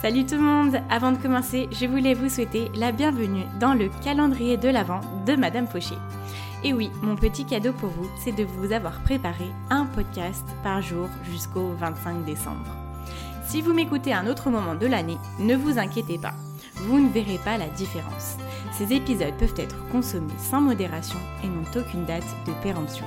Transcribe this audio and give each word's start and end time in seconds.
Salut 0.00 0.24
tout 0.24 0.36
le 0.36 0.42
monde 0.42 0.80
Avant 0.90 1.10
de 1.10 1.16
commencer, 1.16 1.68
je 1.72 1.84
voulais 1.84 2.14
vous 2.14 2.28
souhaiter 2.28 2.70
la 2.76 2.92
bienvenue 2.92 3.42
dans 3.58 3.74
le 3.74 3.88
calendrier 4.04 4.56
de 4.56 4.68
l'Avent 4.68 5.00
de 5.26 5.34
Madame 5.34 5.66
Fauché. 5.66 5.96
Et 6.62 6.72
oui, 6.72 6.92
mon 7.02 7.16
petit 7.16 7.44
cadeau 7.44 7.72
pour 7.72 7.88
vous, 7.88 8.08
c'est 8.22 8.30
de 8.30 8.44
vous 8.44 8.70
avoir 8.70 9.00
préparé 9.00 9.46
un 9.70 9.86
podcast 9.86 10.44
par 10.62 10.82
jour 10.82 11.08
jusqu'au 11.28 11.72
25 11.80 12.24
décembre. 12.24 12.76
Si 13.44 13.60
vous 13.60 13.72
m'écoutez 13.72 14.12
à 14.12 14.20
un 14.20 14.28
autre 14.28 14.50
moment 14.50 14.76
de 14.76 14.86
l'année, 14.86 15.18
ne 15.40 15.56
vous 15.56 15.80
inquiétez 15.80 16.18
pas, 16.18 16.34
vous 16.76 17.00
ne 17.00 17.10
verrez 17.10 17.40
pas 17.44 17.58
la 17.58 17.66
différence. 17.66 18.36
Ces 18.70 18.92
épisodes 18.92 19.36
peuvent 19.36 19.58
être 19.58 19.84
consommés 19.90 20.32
sans 20.38 20.60
modération 20.60 21.18
et 21.42 21.48
n'ont 21.48 21.80
aucune 21.80 22.04
date 22.04 22.36
de 22.46 22.52
péremption. 22.62 23.04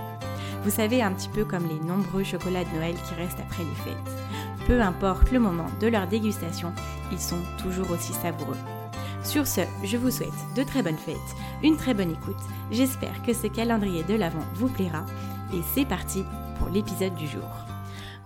Vous 0.66 0.70
savez, 0.72 1.02
un 1.02 1.14
petit 1.14 1.30
peu 1.30 1.46
comme 1.46 1.68
les 1.70 1.88
nombreux 1.88 2.26
chocolats 2.26 2.66
de 2.66 2.76
Noël 2.76 2.96
qui 2.96 3.16
restent 3.16 3.40
après 3.40 3.64
les 3.64 3.76
fêtes. 3.76 4.31
Peu 4.68 4.80
importe 4.80 5.32
le 5.32 5.40
moment 5.40 5.68
de 5.80 5.88
leur 5.88 6.08
dégustation, 6.08 6.72
ils 7.12 7.20
sont 7.20 7.42
toujours 7.62 7.90
aussi 7.92 8.14
savoureux. 8.14 8.58
Sur 9.24 9.48
ce, 9.48 9.62
je 9.84 9.98
vous 9.98 10.12
souhaite 10.12 10.30
de 10.56 10.64
très 10.64 10.84
bonnes 10.84 10.98
fêtes, 10.98 11.16
une 11.64 11.78
très 11.78 11.94
bonne 11.94 12.12
écoute. 12.12 12.42
J'espère 12.72 13.24
que 13.24 13.34
ce 13.34 13.48
calendrier 13.48 14.04
de 14.04 14.14
l'Avent 14.14 14.46
vous 14.56 14.70
plaira. 14.70 15.06
Et 15.54 15.62
c'est 15.74 15.86
parti 15.86 16.24
pour 16.60 16.70
l'épisode 16.70 17.16
du 17.16 17.28
jour. 17.28 17.50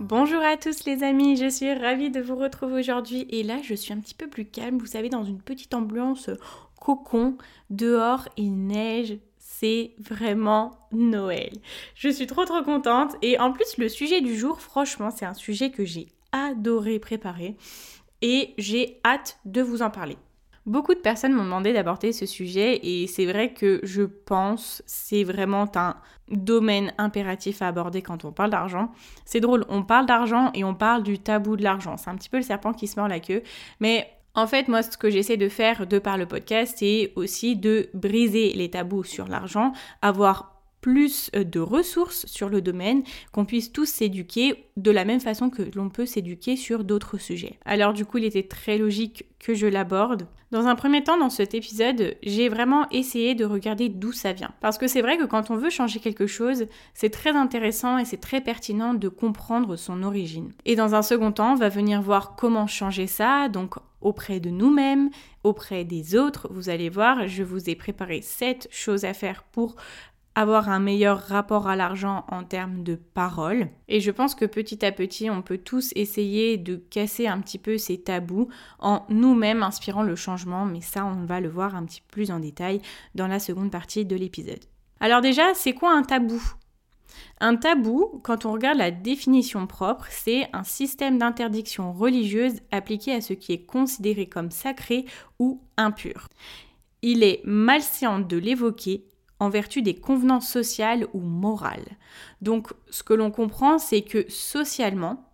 Bonjour 0.02 0.42
à 0.42 0.58
tous 0.58 0.86
les 0.86 1.04
amis, 1.04 1.38
je 1.38 1.50
suis 1.50 1.74
ravie 1.74 2.12
de 2.12 2.20
vous 2.20 2.36
retrouver 2.36 2.80
aujourd'hui 2.80 3.26
et 3.30 3.44
là 3.44 3.60
je 3.64 3.74
suis 3.74 3.94
un 3.94 4.00
petit 4.00 4.14
peu 4.14 4.28
plus 4.28 4.46
calme, 4.46 4.78
vous 4.78 4.86
savez, 4.86 5.08
dans 5.08 5.24
une 5.24 5.42
petite 5.42 5.74
ambiance 5.74 6.30
cocon, 6.82 7.38
dehors 7.70 8.28
il 8.36 8.68
neige, 8.68 9.18
c'est 9.38 9.94
vraiment 9.98 10.72
Noël. 10.92 11.54
Je 11.96 12.10
suis 12.10 12.28
trop 12.28 12.44
trop 12.44 12.62
contente 12.62 13.16
et 13.22 13.40
en 13.40 13.54
plus 13.54 13.78
le 13.78 13.88
sujet 13.88 14.20
du 14.20 14.36
jour, 14.36 14.60
franchement, 14.60 15.12
c'est 15.12 15.26
un 15.26 15.34
sujet 15.34 15.72
que 15.72 15.86
j'ai 15.86 16.08
adoré 16.36 17.00
préparer 17.00 17.56
et 18.22 18.54
j'ai 18.58 19.00
hâte 19.06 19.40
de 19.46 19.62
vous 19.62 19.82
en 19.82 19.90
parler. 19.90 20.18
Beaucoup 20.66 20.96
de 20.96 21.00
personnes 21.00 21.34
m'ont 21.34 21.44
demandé 21.44 21.74
d'aborder 21.74 22.12
ce 22.12 22.26
sujet 22.26 22.80
et 22.82 23.06
c'est 23.06 23.28
vrai 23.28 23.54
que 23.54 23.80
je 23.84 24.02
pense 24.02 24.82
c'est 24.88 25.24
vraiment 25.24 25.70
un 25.76 25.96
domaine 26.30 26.92
impératif 26.98 27.62
à 27.62 27.68
aborder 27.68 28.02
quand 28.02 28.26
on 28.26 28.32
parle 28.32 28.50
d'argent. 28.50 28.92
C'est 29.26 29.40
drôle, 29.40 29.64
on 29.70 29.84
parle 29.84 30.08
d'argent 30.08 30.50
et 30.56 30.64
on 30.64 30.74
parle 30.74 31.04
du 31.04 31.20
tabou 31.20 31.56
de 31.56 31.64
l'argent. 31.64 31.98
C'est 31.98 32.10
un 32.10 32.16
petit 32.16 32.30
peu 32.30 32.38
le 32.38 32.44
serpent 32.44 32.74
qui 32.74 32.88
se 32.88 33.00
mord 33.00 33.08
la 33.08 33.20
queue, 33.20 33.44
mais 33.80 34.10
en 34.34 34.48
fait, 34.48 34.68
moi, 34.68 34.82
ce 34.82 34.98
que 34.98 35.10
j'essaie 35.10 35.38
de 35.38 35.48
faire 35.48 35.88
de 35.88 35.98
par 35.98 36.18
le 36.18 36.26
podcast, 36.26 36.76
c'est 36.80 37.14
aussi 37.16 37.56
de 37.56 37.90
briser 37.94 38.52
les 38.54 38.70
tabous 38.70 39.06
sur 39.06 39.28
l'argent, 39.28 39.72
avoir 40.02 40.55
plus 40.86 41.32
euh, 41.36 41.44
de 41.44 41.60
ressources 41.60 42.28
sur 42.28 42.48
le 42.48 42.62
domaine, 42.62 43.02
qu'on 43.32 43.44
puisse 43.44 43.72
tous 43.72 43.88
s'éduquer 43.88 44.68
de 44.78 44.92
la 44.92 45.04
même 45.04 45.20
façon 45.20 45.50
que 45.50 45.64
l'on 45.74 45.90
peut 45.90 46.06
s'éduquer 46.06 46.56
sur 46.56 46.84
d'autres 46.84 47.18
sujets. 47.18 47.58
Alors 47.66 47.92
du 47.92 48.06
coup, 48.06 48.20
il 48.20 48.24
était 48.24 48.44
très 48.44 48.78
logique 48.78 49.26
que 49.40 49.56
je 49.56 49.66
l'aborde. 49.66 50.28
Dans 50.52 50.68
un 50.68 50.76
premier 50.76 51.04
temps, 51.04 51.18
dans 51.18 51.32
cet 51.32 51.56
épisode, 51.56 52.16
j'ai 52.22 52.50
vraiment 52.50 52.88
essayé 52.92 53.34
de 53.34 53.46
regarder 53.46 53.90
d'où 53.90 54.12
ça 54.12 54.32
vient. 54.32 54.52
Parce 54.62 54.78
que 54.78 54.88
c'est 54.88 55.02
vrai 55.02 55.18
que 55.18 55.26
quand 55.26 55.50
on 55.50 55.56
veut 55.56 55.72
changer 55.72 56.00
quelque 56.00 56.28
chose, 56.28 56.68
c'est 56.94 57.10
très 57.10 57.32
intéressant 57.32 57.98
et 57.98 58.06
c'est 58.06 58.22
très 58.22 58.42
pertinent 58.42 58.94
de 58.94 59.10
comprendre 59.10 59.78
son 59.78 60.04
origine. 60.04 60.54
Et 60.66 60.76
dans 60.76 60.94
un 60.94 61.02
second 61.02 61.32
temps, 61.32 61.54
on 61.54 61.56
va 61.56 61.70
venir 61.70 62.00
voir 62.00 62.36
comment 62.36 62.68
changer 62.68 63.08
ça, 63.08 63.50
donc 63.50 63.74
auprès 64.02 64.40
de 64.40 64.52
nous-mêmes, 64.52 65.10
auprès 65.44 65.84
des 65.84 66.16
autres. 66.16 66.48
Vous 66.52 66.70
allez 66.70 66.90
voir, 66.90 67.28
je 67.28 67.42
vous 67.42 67.72
ai 67.72 67.76
préparé 67.76 68.22
7 68.22 68.68
choses 68.70 69.04
à 69.04 69.16
faire 69.16 69.44
pour 69.52 69.76
avoir 70.36 70.70
un 70.70 70.80
meilleur 70.80 71.20
rapport 71.20 71.68
à 71.68 71.76
l'argent 71.76 72.26
en 72.30 72.44
termes 72.44 72.84
de 72.84 72.96
parole. 72.96 73.70
Et 73.88 74.02
je 74.02 74.12
pense 74.12 74.36
que 74.36 74.46
petit 74.46 74.86
à 74.86 74.92
petit, 74.92 75.30
on 75.30 75.42
peut 75.42 75.58
tous 75.58 75.92
essayer 75.96 76.58
de 76.58 76.76
casser 76.76 77.28
un 77.28 77.40
petit 77.40 77.58
peu 77.58 77.78
ces 77.78 78.02
tabous 78.02 78.50
en 78.80 79.06
nous-mêmes 79.10 79.64
inspirant 79.64 80.04
le 80.04 80.16
changement, 80.16 80.66
mais 80.66 80.82
ça, 80.82 81.06
on 81.06 81.26
va 81.26 81.40
le 81.40 81.50
voir 81.50 81.76
un 81.76 81.86
petit 81.86 82.02
peu 82.02 82.08
plus 82.12 82.32
en 82.32 82.40
détail 82.40 82.82
dans 83.16 83.28
la 83.28 83.40
seconde 83.40 83.72
partie 83.72 84.06
de 84.06 84.16
l'épisode. 84.16 84.64
Alors 85.00 85.22
déjà, 85.22 85.54
c'est 85.54 85.74
quoi 85.74 85.94
un 85.94 86.04
tabou? 86.04 86.42
Un 87.40 87.56
tabou, 87.56 88.22
quand 88.24 88.46
on 88.46 88.54
regarde 88.54 88.78
la 88.78 88.92
définition 88.92 89.68
propre, 89.68 90.08
c'est 90.10 90.48
un 90.54 90.64
système 90.64 91.18
d'interdiction 91.18 91.94
religieuse 91.94 92.60
appliqué 92.72 93.14
à 93.14 93.22
ce 93.22 93.34
qui 93.34 93.54
est 93.54 93.66
considéré 93.66 94.28
comme 94.28 94.52
sacré 94.52 95.06
ou 95.40 95.62
impur. 95.78 96.28
Il 97.02 97.24
est 97.24 97.42
malséant 97.44 98.20
de 98.20 98.38
l'évoquer 98.38 99.06
en 99.40 99.50
vertu 99.50 99.82
des 99.82 99.96
convenances 99.96 100.50
sociales 100.50 101.08
ou 101.14 101.20
morales. 101.20 101.98
Donc 102.42 102.70
ce 102.90 103.04
que 103.04 103.14
l'on 103.14 103.32
comprend, 103.32 103.80
c'est 103.80 104.02
que 104.02 104.26
socialement, 104.30 105.30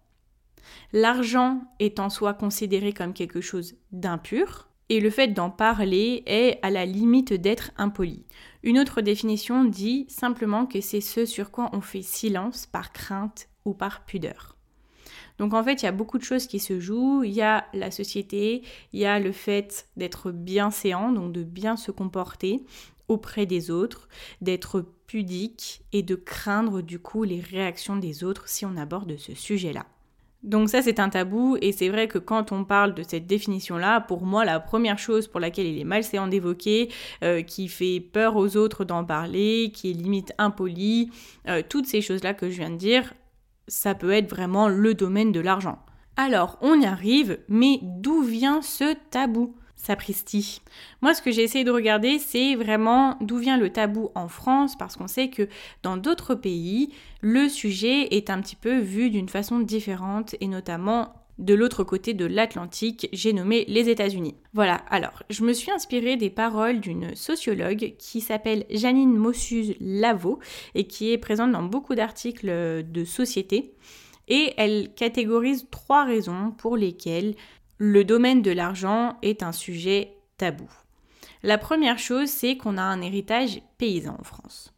l'argent 0.93 1.61
est 1.79 1.99
en 1.99 2.09
soi 2.09 2.33
considéré 2.33 2.93
comme 2.93 3.13
quelque 3.13 3.41
chose 3.41 3.75
d'impur, 3.91 4.67
et 4.89 4.99
le 4.99 5.09
fait 5.09 5.29
d'en 5.29 5.49
parler 5.49 6.21
est 6.25 6.59
à 6.63 6.69
la 6.69 6.85
limite 6.85 7.31
d'être 7.31 7.71
impoli. 7.77 8.25
Une 8.61 8.77
autre 8.77 8.99
définition 8.99 9.63
dit 9.63 10.05
simplement 10.09 10.65
que 10.65 10.81
c'est 10.81 10.99
ce 10.99 11.25
sur 11.25 11.49
quoi 11.49 11.69
on 11.71 11.79
fait 11.79 12.01
silence 12.01 12.65
par 12.65 12.91
crainte 12.91 13.47
ou 13.63 13.73
par 13.73 14.03
pudeur. 14.03 14.57
Donc 15.37 15.53
en 15.53 15.63
fait, 15.63 15.81
il 15.81 15.85
y 15.85 15.87
a 15.87 15.93
beaucoup 15.93 16.17
de 16.17 16.25
choses 16.25 16.45
qui 16.45 16.59
se 16.59 16.81
jouent. 16.81 17.23
Il 17.23 17.31
y 17.31 17.41
a 17.41 17.65
la 17.73 17.89
société, 17.89 18.63
il 18.91 18.99
y 18.99 19.05
a 19.05 19.17
le 19.17 19.31
fait 19.31 19.87
d'être 19.95 20.29
bienséant, 20.31 21.13
donc 21.13 21.31
de 21.31 21.43
bien 21.43 21.77
se 21.77 21.91
comporter, 21.91 22.65
auprès 23.11 23.45
des 23.45 23.69
autres, 23.69 24.07
d'être 24.41 24.85
pudique 25.07 25.81
et 25.91 26.03
de 26.03 26.15
craindre 26.15 26.81
du 26.81 26.99
coup 26.99 27.23
les 27.23 27.41
réactions 27.41 27.97
des 27.97 28.23
autres 28.23 28.47
si 28.47 28.65
on 28.65 28.77
aborde 28.77 29.17
ce 29.17 29.35
sujet-là. 29.35 29.85
Donc 30.43 30.69
ça 30.69 30.81
c'est 30.81 30.99
un 30.99 31.09
tabou 31.09 31.57
et 31.61 31.71
c'est 31.71 31.89
vrai 31.89 32.07
que 32.07 32.17
quand 32.17 32.51
on 32.51 32.63
parle 32.63 32.95
de 32.95 33.03
cette 33.03 33.27
définition-là, 33.27 34.01
pour 34.01 34.25
moi 34.25 34.43
la 34.43 34.59
première 34.59 34.97
chose 34.97 35.27
pour 35.27 35.39
laquelle 35.39 35.67
il 35.67 35.79
est 35.79 35.83
malséant 35.83 36.27
d'évoquer, 36.27 36.89
euh, 37.23 37.43
qui 37.43 37.67
fait 37.67 37.99
peur 37.99 38.35
aux 38.35 38.57
autres 38.57 38.83
d'en 38.83 39.03
parler, 39.03 39.71
qui 39.73 39.91
est 39.91 39.93
limite 39.93 40.33
impoli, 40.39 41.11
euh, 41.47 41.61
toutes 41.67 41.85
ces 41.85 42.01
choses-là 42.01 42.33
que 42.33 42.49
je 42.49 42.57
viens 42.57 42.71
de 42.71 42.77
dire, 42.77 43.13
ça 43.67 43.93
peut 43.93 44.11
être 44.11 44.29
vraiment 44.29 44.67
le 44.67 44.95
domaine 44.95 45.31
de 45.31 45.39
l'argent. 45.39 45.77
Alors 46.15 46.57
on 46.61 46.79
y 46.81 46.85
arrive, 46.85 47.37
mais 47.47 47.79
d'où 47.83 48.23
vient 48.23 48.63
ce 48.63 48.95
tabou? 49.11 49.55
Sapristi. 49.81 50.61
Moi, 51.01 51.13
ce 51.13 51.21
que 51.21 51.31
j'ai 51.31 51.43
essayé 51.43 51.63
de 51.63 51.71
regarder, 51.71 52.19
c'est 52.19 52.55
vraiment 52.55 53.17
d'où 53.19 53.37
vient 53.37 53.57
le 53.57 53.71
tabou 53.71 54.09
en 54.15 54.27
France, 54.27 54.77
parce 54.77 54.95
qu'on 54.95 55.07
sait 55.07 55.29
que 55.29 55.47
dans 55.81 55.97
d'autres 55.97 56.35
pays, 56.35 56.93
le 57.21 57.49
sujet 57.49 58.15
est 58.15 58.29
un 58.29 58.41
petit 58.41 58.55
peu 58.55 58.77
vu 58.77 59.09
d'une 59.09 59.29
façon 59.29 59.59
différente, 59.59 60.35
et 60.39 60.47
notamment 60.47 61.15
de 61.39 61.55
l'autre 61.55 61.83
côté 61.83 62.13
de 62.13 62.25
l'Atlantique, 62.25 63.09
j'ai 63.13 63.33
nommé 63.33 63.65
les 63.67 63.89
États-Unis. 63.89 64.35
Voilà, 64.53 64.75
alors, 64.89 65.23
je 65.31 65.43
me 65.43 65.53
suis 65.53 65.71
inspirée 65.71 66.15
des 66.15 66.29
paroles 66.29 66.79
d'une 66.79 67.15
sociologue 67.15 67.95
qui 67.97 68.21
s'appelle 68.21 68.65
Janine 68.69 69.15
Mossuse 69.15 69.73
Lavaux 69.79 70.39
et 70.75 70.85
qui 70.85 71.11
est 71.11 71.17
présente 71.17 71.51
dans 71.51 71.63
beaucoup 71.63 71.95
d'articles 71.95 72.83
de 72.83 73.05
société. 73.05 73.73
Et 74.27 74.53
elle 74.57 74.93
catégorise 74.93 75.67
trois 75.71 76.05
raisons 76.05 76.51
pour 76.51 76.77
lesquelles 76.77 77.35
le 77.83 78.03
domaine 78.03 78.43
de 78.43 78.51
l'argent 78.51 79.17
est 79.23 79.41
un 79.41 79.51
sujet 79.51 80.13
tabou. 80.37 80.69
La 81.41 81.57
première 81.57 81.97
chose, 81.97 82.29
c'est 82.29 82.55
qu'on 82.55 82.77
a 82.77 82.83
un 82.83 83.01
héritage 83.01 83.59
paysan 83.79 84.15
en 84.19 84.23
France. 84.23 84.71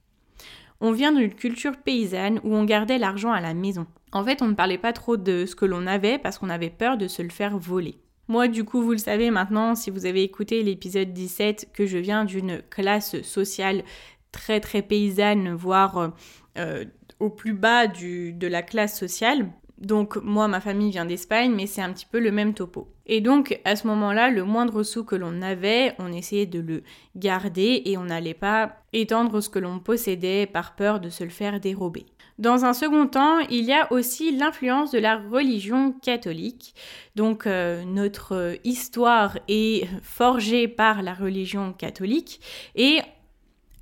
On 0.79 0.93
vient 0.93 1.11
d'une 1.11 1.33
culture 1.33 1.75
paysanne 1.75 2.39
où 2.45 2.55
on 2.55 2.63
gardait 2.63 2.97
l'argent 2.97 3.33
à 3.33 3.41
la 3.41 3.53
maison. 3.53 3.87
En 4.13 4.23
fait, 4.23 4.41
on 4.41 4.47
ne 4.47 4.53
parlait 4.53 4.77
pas 4.77 4.93
trop 4.93 5.17
de 5.17 5.45
ce 5.45 5.53
que 5.53 5.65
l'on 5.65 5.85
avait 5.85 6.17
parce 6.17 6.37
qu'on 6.37 6.49
avait 6.49 6.69
peur 6.69 6.95
de 6.95 7.09
se 7.09 7.21
le 7.21 7.29
faire 7.29 7.57
voler. 7.57 7.97
Moi, 8.29 8.47
du 8.47 8.63
coup, 8.63 8.81
vous 8.81 8.93
le 8.93 8.97
savez 8.97 9.31
maintenant, 9.31 9.75
si 9.75 9.91
vous 9.91 10.05
avez 10.05 10.23
écouté 10.23 10.63
l'épisode 10.63 11.11
17, 11.11 11.73
que 11.73 11.85
je 11.85 11.97
viens 11.97 12.23
d'une 12.23 12.61
classe 12.69 13.21
sociale 13.21 13.83
très 14.31 14.61
très 14.61 14.81
paysanne, 14.81 15.53
voire 15.53 16.13
euh, 16.57 16.85
au 17.19 17.29
plus 17.29 17.53
bas 17.53 17.85
de 17.87 18.47
la 18.47 18.61
classe 18.61 18.97
sociale. 18.97 19.51
Donc 19.77 20.15
moi, 20.15 20.47
ma 20.47 20.61
famille 20.61 20.91
vient 20.91 21.05
d'Espagne, 21.05 21.53
mais 21.53 21.67
c'est 21.67 21.81
un 21.81 21.91
petit 21.91 22.07
peu 22.09 22.21
le 22.21 22.31
même 22.31 22.53
topo. 22.53 22.92
Et 23.05 23.21
donc, 23.21 23.59
à 23.65 23.75
ce 23.75 23.87
moment-là, 23.87 24.29
le 24.29 24.43
moindre 24.43 24.83
sou 24.83 25.03
que 25.03 25.15
l'on 25.15 25.41
avait, 25.41 25.93
on 25.99 26.11
essayait 26.11 26.45
de 26.45 26.59
le 26.59 26.83
garder 27.15 27.81
et 27.85 27.97
on 27.97 28.05
n'allait 28.05 28.33
pas 28.33 28.77
étendre 28.93 29.41
ce 29.41 29.49
que 29.49 29.59
l'on 29.59 29.79
possédait 29.79 30.45
par 30.45 30.75
peur 30.75 30.99
de 30.99 31.09
se 31.09 31.23
le 31.23 31.29
faire 31.29 31.59
dérober. 31.59 32.05
Dans 32.39 32.65
un 32.65 32.73
second 32.73 33.07
temps, 33.07 33.39
il 33.49 33.65
y 33.65 33.73
a 33.73 33.91
aussi 33.91 34.35
l'influence 34.35 34.91
de 34.91 34.99
la 34.99 35.17
religion 35.17 35.91
catholique. 35.91 36.73
Donc 37.15 37.45
euh, 37.45 37.83
notre 37.85 38.57
histoire 38.63 39.37
est 39.47 39.87
forgée 40.01 40.67
par 40.67 41.03
la 41.03 41.13
religion 41.13 41.73
catholique 41.73 42.39
et 42.75 42.99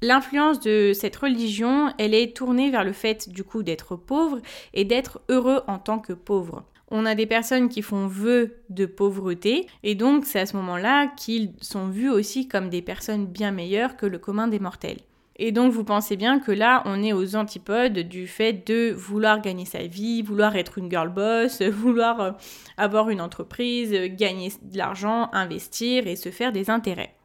L'influence 0.04 0.60
de 0.60 0.94
cette 0.96 1.16
religion, 1.16 1.94
elle 2.00 2.16
est 2.16 2.36
tournée 2.36 2.72
vers 2.72 2.84
le 2.84 2.92
fait 2.92 3.30
du 3.30 3.44
coup 3.44 3.62
d'être 3.62 3.96
pauvre 3.96 4.40
et 4.74 4.84
d'être 4.84 5.22
heureux 5.30 5.62
en 5.68 5.78
tant 5.78 6.00
que 6.00 6.14
pauvre. 6.14 6.66
On 6.92 7.06
a 7.06 7.16
des 7.16 7.26
personnes 7.26 7.70
qui 7.70 7.82
font 7.82 8.06
vœu 8.06 8.58
de 8.70 8.86
pauvreté 8.86 9.68
et 9.82 9.96
donc 9.96 10.26
c'est 10.26 10.42
à 10.42 10.46
ce 10.46 10.58
moment-là 10.58 11.08
qu'ils 11.08 11.54
sont 11.62 11.88
vus 11.88 12.10
aussi 12.10 12.50
comme 12.50 12.70
des 12.70 12.82
personnes 12.82 13.26
bien 13.26 13.52
meilleures 13.52 13.96
que 13.96 14.06
le 14.06 14.20
commun 14.20 14.50
des 14.50 14.60
mortels. 14.60 15.00
Et 15.38 15.52
donc 15.52 15.72
vous 15.72 15.86
pensez 15.86 16.18
bien 16.18 16.40
que 16.40 16.52
là, 16.52 16.84
on 16.86 17.02
est 17.02 17.14
aux 17.14 17.36
antipodes 17.36 17.98
du 17.98 18.28
fait 18.28 18.68
de 18.68 18.92
vouloir 18.92 19.42
gagner 19.42 19.66
sa 19.66 19.84
vie, 19.88 20.22
vouloir 20.22 20.56
être 20.58 20.78
une 20.78 20.92
girl 20.92 21.10
boss, 21.10 21.62
vouloir 21.72 22.20
euh, 22.20 22.32
avoir 22.78 23.10
une 23.10 23.22
entreprise, 23.22 23.92
gagner 24.18 24.52
de 24.62 24.78
l'argent, 24.78 25.30
investir 25.32 26.08
et 26.08 26.18
se 26.18 26.30
faire 26.30 26.52
des 26.52 26.70
intérêts. 26.70 27.16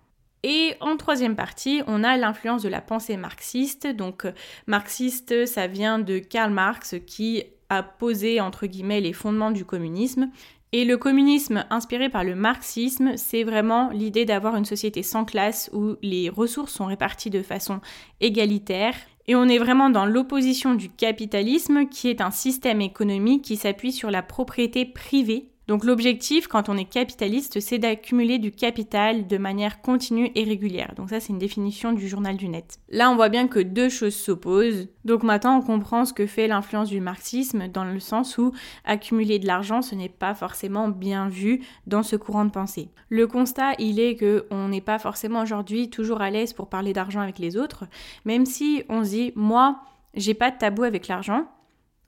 Et 0.45 0.77
en 0.81 0.97
troisième 0.97 1.35
partie, 1.35 1.83
on 1.89 2.05
a 2.05 2.17
l'influence 2.17 2.63
de 2.63 2.69
la 2.69 2.81
pensée 2.81 3.17
marxiste. 3.17 3.89
Donc 3.89 4.27
marxiste, 4.69 5.45
ça 5.45 5.67
vient 5.67 5.99
de 5.99 6.19
Karl 6.19 6.53
Marx 6.53 6.95
qui 7.05 7.43
a 7.69 7.83
posé 7.83 8.41
entre 8.41 8.67
guillemets 8.67 9.01
les 9.01 9.13
fondements 9.13 9.51
du 9.51 9.65
communisme. 9.65 10.31
Et 10.73 10.85
le 10.85 10.97
communisme 10.97 11.65
inspiré 11.71 12.09
par 12.09 12.25
le 12.25 12.35
marxisme, 12.35 13.17
c'est 13.17 13.45
vraiment 13.45 13.91
l'idée 13.91 14.25
d'avoir 14.25 14.57
une 14.57 14.65
société 14.65 15.03
sans 15.03 15.25
classe 15.25 15.71
où 15.73 15.97
les 16.03 16.29
ressources 16.29 16.73
sont 16.73 16.87
réparties 16.87 17.31
de 17.31 17.43
façon 17.43 17.81
égalitaire. 18.21 18.95
Et 19.29 19.35
on 19.35 19.49
est 19.49 19.59
vraiment 19.59 19.91
dans 19.91 20.07
l'opposition 20.07 20.75
du 20.75 20.89
capitalisme 20.89 21.87
qui 21.89 22.09
est 22.09 22.21
un 22.21 22.31
système 22.31 22.81
économique 22.81 23.43
qui 23.43 23.57
s'appuie 23.57 23.93
sur 23.93 24.11
la 24.11 24.23
propriété 24.23 24.85
privée 24.85 25.49
donc 25.69 25.85
l'objectif 25.85 26.47
quand 26.47 26.69
on 26.69 26.77
est 26.77 26.85
capitaliste, 26.85 27.59
c'est 27.61 27.79
d'accumuler 27.79 28.39
du 28.39 28.53
capital 28.53 29.27
de 29.27 29.37
manière 29.37 29.81
continue 29.81 30.31
et 30.35 30.45
régulière. 30.45 30.95
Donc 30.97 31.11
ça 31.11 31.19
c'est 31.19 31.33
une 31.33 31.39
définition 31.39 31.93
du 31.93 32.09
journal 32.09 32.37
du 32.37 32.49
net. 32.49 32.79
Là 32.89 33.11
on 33.11 33.17
voit 33.17 33.29
bien 33.29 33.49
que 33.49 33.59
deux 33.59 33.89
choses 33.89 34.15
s'opposent. 34.15 34.89
Donc 35.05 35.25
maintenant 35.25 35.59
on 35.59 35.63
comprend 35.63 36.05
ce 36.05 36.13
que 36.13 36.27
fait 36.27 36.47
l'influence 36.47 36.89
du 36.89 37.01
marxisme 37.01 37.67
dans 37.69 37.85
le 37.85 37.99
sens 37.99 38.39
où 38.39 38.53
accumuler 38.85 39.41
de 39.41 39.47
l'argent 39.47 39.83
ce 39.83 39.97
n'est 39.97 40.09
pas 40.09 40.35
forcément 40.35 40.89
bien 40.89 41.29
vu 41.29 41.63
dans 41.87 42.05
ce 42.05 42.15
courant 42.15 42.45
de 42.45 42.51
pensée. 42.51 42.91
Le 43.09 43.27
constat 43.27 43.73
il 43.79 43.99
est 43.99 44.15
que 44.15 44.47
on 44.51 44.69
n'est 44.69 44.81
pas 44.81 45.01
forcément 45.01 45.43
aujourd'hui 45.43 45.91
toujours 45.91 46.21
à 46.21 46.31
l'aise 46.31 46.53
pour 46.53 46.69
parler 46.69 46.93
d'argent 46.93 47.21
avec 47.21 47.41
les 47.41 47.57
autres, 47.57 47.87
même 48.25 48.47
si 48.47 48.85
on 48.89 49.05
se 49.05 49.11
dit 49.11 49.33
moi 49.35 49.81
j'ai 50.15 50.35
pas 50.35 50.51
de 50.51 50.59
tabou 50.59 50.85
avec 50.85 51.09
l'argent, 51.09 51.47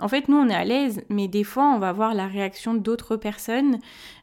en 0.01 0.09
fait, 0.09 0.29
nous, 0.29 0.37
on 0.37 0.49
est 0.49 0.55
à 0.55 0.65
l'aise, 0.65 1.03
mais 1.09 1.29
des 1.29 1.45
fois, 1.45 1.65
on 1.75 1.79
va 1.79 1.93
voir 1.93 2.15
la 2.15 2.27
réaction 2.27 2.75
d'autres 2.75 3.17
personnes 3.17 3.79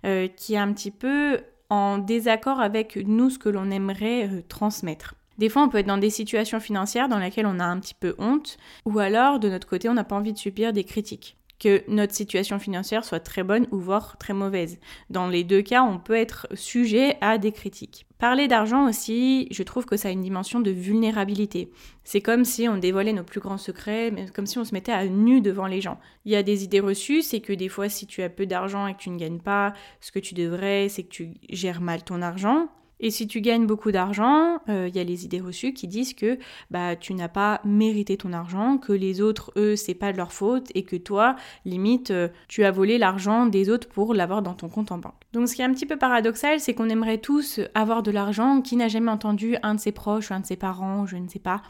euh, 0.06 0.28
qui 0.28 0.54
est 0.54 0.58
un 0.58 0.72
petit 0.72 0.92
peu 0.92 1.40
en 1.70 1.98
désaccord 1.98 2.60
avec 2.60 2.96
nous, 2.96 3.30
ce 3.30 3.40
que 3.40 3.50
l'on 3.50 3.72
aimerait 3.72 4.30
euh, 4.30 4.42
transmettre. 4.48 5.16
Des 5.38 5.50
fois, 5.50 5.64
on 5.64 5.70
peut 5.70 5.80
être 5.80 5.88
dans 5.88 5.98
des 5.98 6.10
situations 6.10 6.62
financières 6.62 7.10
dans 7.10 7.20
lesquelles 7.20 7.46
on 7.46 7.60
a 7.60 7.66
un 7.66 7.80
petit 7.80 7.94
peu 7.94 8.16
honte, 8.20 8.58
ou 8.86 9.00
alors, 9.00 9.40
de 9.40 9.50
notre 9.50 9.68
côté, 9.68 9.90
on 9.90 9.94
n'a 9.94 10.06
pas 10.06 10.16
envie 10.16 10.34
de 10.34 10.38
subir 10.38 10.72
des 10.72 10.86
critiques 10.86 11.38
que 11.60 11.84
notre 11.88 12.14
situation 12.14 12.60
financière 12.60 13.06
soit 13.06 13.20
très 13.20 13.44
bonne 13.44 13.68
ou 13.72 13.78
voire 13.78 14.18
très 14.18 14.34
mauvaise. 14.34 14.80
Dans 15.10 15.28
les 15.28 15.44
deux 15.44 15.62
cas, 15.62 15.84
on 15.84 16.00
peut 16.00 16.16
être 16.16 16.48
sujet 16.54 17.18
à 17.22 17.38
des 17.38 17.52
critiques. 17.52 18.06
Parler 18.18 18.48
d'argent 18.48 18.88
aussi, 18.88 19.48
je 19.52 19.64
trouve 19.64 19.86
que 19.86 19.98
ça 19.98 20.08
a 20.08 20.12
une 20.12 20.22
dimension 20.22 20.60
de 20.60 20.72
vulnérabilité. 20.72 21.70
C'est 22.04 22.22
comme 22.22 22.46
si 22.46 22.68
on 22.68 22.78
dévoilait 22.78 23.14
nos 23.14 23.24
plus 23.24 23.40
grands 23.40 23.58
secrets, 23.58 24.14
comme 24.34 24.46
si 24.46 24.58
on 24.58 24.64
se 24.64 24.74
mettait 24.74 24.92
à 24.92 25.06
nu 25.06 25.42
devant 25.42 25.68
les 25.68 25.82
gens. 25.82 26.00
Il 26.24 26.32
y 26.32 26.36
a 26.36 26.44
des 26.44 26.64
idées 26.64 26.80
reçues, 26.80 27.22
c'est 27.22 27.42
que 27.42 27.54
des 27.54 27.70
fois 27.70 27.90
si 27.90 28.08
tu 28.08 28.22
as 28.22 28.30
peu 28.30 28.46
d'argent 28.46 28.88
et 28.88 28.94
que 28.94 29.00
tu 29.00 29.10
ne 29.10 29.20
gagnes 29.20 29.42
pas 29.42 29.74
ce 30.02 30.12
que 30.12 30.20
tu 30.20 30.34
devrais, 30.34 30.90
c'est 30.90 31.04
que 31.04 31.10
tu 31.10 31.34
gères 31.50 31.82
mal 31.82 32.04
ton 32.04 32.22
argent. 32.22 32.70
Et 33.00 33.12
si 33.12 33.28
tu 33.28 33.42
gagnes 33.42 33.66
beaucoup 33.66 33.92
d'argent, 33.92 34.60
il 34.68 34.74
euh, 34.74 34.88
y 34.88 35.00
a 35.00 35.04
les 35.04 35.26
idées 35.26 35.42
reçues 35.42 35.74
qui 35.74 35.88
disent 35.88 36.14
que 36.14 36.40
bah 36.72 36.96
tu 36.96 37.14
n'as 37.14 37.28
pas 37.28 37.60
mérité 37.66 38.18
ton 38.18 38.32
argent, 38.34 38.78
que 38.78 38.94
les 38.94 39.22
autres 39.22 39.52
eux 39.58 39.76
c'est 39.76 39.94
pas 39.94 40.12
de 40.12 40.18
leur 40.18 40.32
faute 40.32 40.72
et 40.76 40.84
que 40.84 40.96
toi 40.96 41.36
limite 41.66 42.12
euh, 42.12 42.30
tu 42.48 42.64
as 42.64 42.72
volé 42.72 42.98
l'argent 42.98 43.46
des 43.46 43.70
autres 43.70 43.90
pour 43.90 44.14
l'avoir 44.14 44.42
dans 44.42 44.54
ton 44.54 44.70
compte 44.70 44.92
en 44.92 44.98
banque. 44.98 45.14
Donc 45.34 45.50
ce 45.50 45.56
qui 45.56 45.62
est 45.62 45.66
un 45.66 45.74
petit 45.74 45.86
peu 45.86 45.98
paradoxal, 45.98 46.60
c'est 46.60 46.74
qu'on 46.74 46.90
aimerait 46.90 47.18
tous 47.18 47.60
avoir 47.74 48.04
de 48.04 48.12
l'argent, 48.12 48.62
qui 48.62 48.78
n'a 48.78 48.88
jamais 48.88 49.12
entendu 49.12 49.58
un 49.64 49.76
de 49.76 49.80
ses 49.80 49.92
proches 49.92 50.32
un 50.32 50.40
de 50.40 50.46
ses 50.46 50.56
parents, 50.56 51.06
je 51.06 51.18
ne 51.18 51.28
sais 51.28 51.40
pas, 51.40 51.62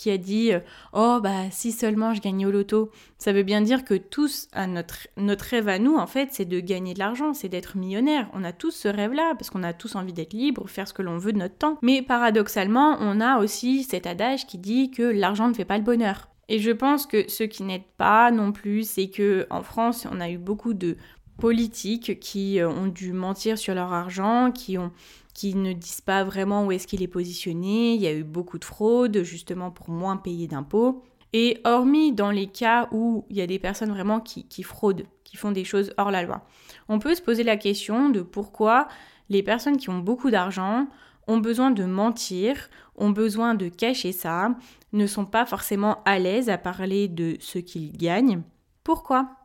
qui 0.00 0.10
a 0.10 0.16
dit 0.16 0.52
euh, 0.52 0.60
Oh, 0.94 1.20
bah, 1.22 1.50
si 1.50 1.72
seulement 1.72 2.14
je 2.14 2.22
gagnais 2.22 2.46
au 2.46 2.50
loto. 2.50 2.90
Ça 3.18 3.32
veut 3.32 3.42
bien 3.42 3.60
dire 3.60 3.84
que 3.84 3.94
tous, 3.94 4.48
à 4.52 4.66
notre, 4.66 5.08
notre 5.18 5.44
rêve 5.44 5.68
à 5.68 5.78
nous, 5.78 5.96
en 5.96 6.06
fait, 6.06 6.30
c'est 6.32 6.46
de 6.46 6.58
gagner 6.58 6.94
de 6.94 6.98
l'argent, 6.98 7.34
c'est 7.34 7.50
d'être 7.50 7.76
millionnaire. 7.76 8.30
On 8.32 8.42
a 8.42 8.52
tous 8.52 8.70
ce 8.70 8.88
rêve-là, 8.88 9.34
parce 9.38 9.50
qu'on 9.50 9.62
a 9.62 9.74
tous 9.74 9.96
envie 9.96 10.14
d'être 10.14 10.32
libre, 10.32 10.68
faire 10.68 10.88
ce 10.88 10.94
que 10.94 11.02
l'on 11.02 11.18
veut 11.18 11.34
de 11.34 11.38
notre 11.38 11.58
temps. 11.58 11.78
Mais 11.82 12.00
paradoxalement, 12.00 12.96
on 13.00 13.20
a 13.20 13.38
aussi 13.38 13.82
cet 13.82 14.06
adage 14.06 14.46
qui 14.46 14.56
dit 14.56 14.90
que 14.90 15.02
l'argent 15.02 15.48
ne 15.48 15.54
fait 15.54 15.66
pas 15.66 15.76
le 15.76 15.84
bonheur. 15.84 16.28
Et 16.48 16.58
je 16.58 16.70
pense 16.70 17.04
que 17.06 17.30
ce 17.30 17.44
qui 17.44 17.62
n'aide 17.62 17.84
pas 17.98 18.30
non 18.30 18.52
plus, 18.52 18.88
c'est 18.88 19.08
que 19.08 19.46
en 19.50 19.62
France, 19.62 20.06
on 20.10 20.20
a 20.20 20.30
eu 20.30 20.38
beaucoup 20.38 20.72
de 20.72 20.96
politiques 21.38 22.18
qui 22.20 22.60
euh, 22.60 22.68
ont 22.68 22.86
dû 22.86 23.12
mentir 23.12 23.58
sur 23.58 23.74
leur 23.74 23.92
argent, 23.92 24.50
qui 24.50 24.78
ont 24.78 24.92
qui 25.40 25.54
ne 25.54 25.72
disent 25.72 26.02
pas 26.02 26.22
vraiment 26.22 26.66
où 26.66 26.72
est-ce 26.72 26.86
qu'il 26.86 27.02
est 27.02 27.08
positionné. 27.08 27.94
Il 27.94 28.02
y 28.02 28.06
a 28.06 28.12
eu 28.12 28.24
beaucoup 28.24 28.58
de 28.58 28.64
fraude 28.64 29.22
justement 29.22 29.70
pour 29.70 29.88
moins 29.88 30.18
payer 30.18 30.46
d'impôts. 30.46 31.02
Et 31.32 31.62
hormis 31.64 32.12
dans 32.12 32.30
les 32.30 32.46
cas 32.46 32.88
où 32.92 33.24
il 33.30 33.36
y 33.38 33.40
a 33.40 33.46
des 33.46 33.58
personnes 33.58 33.88
vraiment 33.88 34.20
qui, 34.20 34.46
qui, 34.46 34.62
fraudent, 34.62 35.04
qui 35.24 35.38
font 35.38 35.50
des 35.50 35.64
choses 35.64 35.94
hors 35.96 36.10
la 36.10 36.24
loi, 36.24 36.44
on 36.90 36.98
peut 36.98 37.14
se 37.14 37.22
poser 37.22 37.42
la 37.42 37.56
question 37.56 38.10
de 38.10 38.20
pourquoi 38.20 38.86
les 39.30 39.42
personnes 39.42 39.78
qui 39.78 39.88
ont 39.88 40.00
beaucoup 40.00 40.30
d'argent 40.30 40.88
ont 41.26 41.38
besoin 41.38 41.70
de 41.70 41.84
mentir, 41.84 42.68
ont 42.96 43.10
besoin 43.10 43.54
de 43.54 43.68
cacher 43.68 44.12
ça, 44.12 44.54
ne 44.92 45.06
sont 45.06 45.24
pas 45.24 45.46
forcément 45.46 46.02
à 46.04 46.18
l'aise 46.18 46.50
à 46.50 46.58
parler 46.58 47.08
de 47.08 47.38
ce 47.40 47.58
qu'ils 47.58 47.96
gagnent. 47.96 48.42
Pourquoi? 48.84 49.39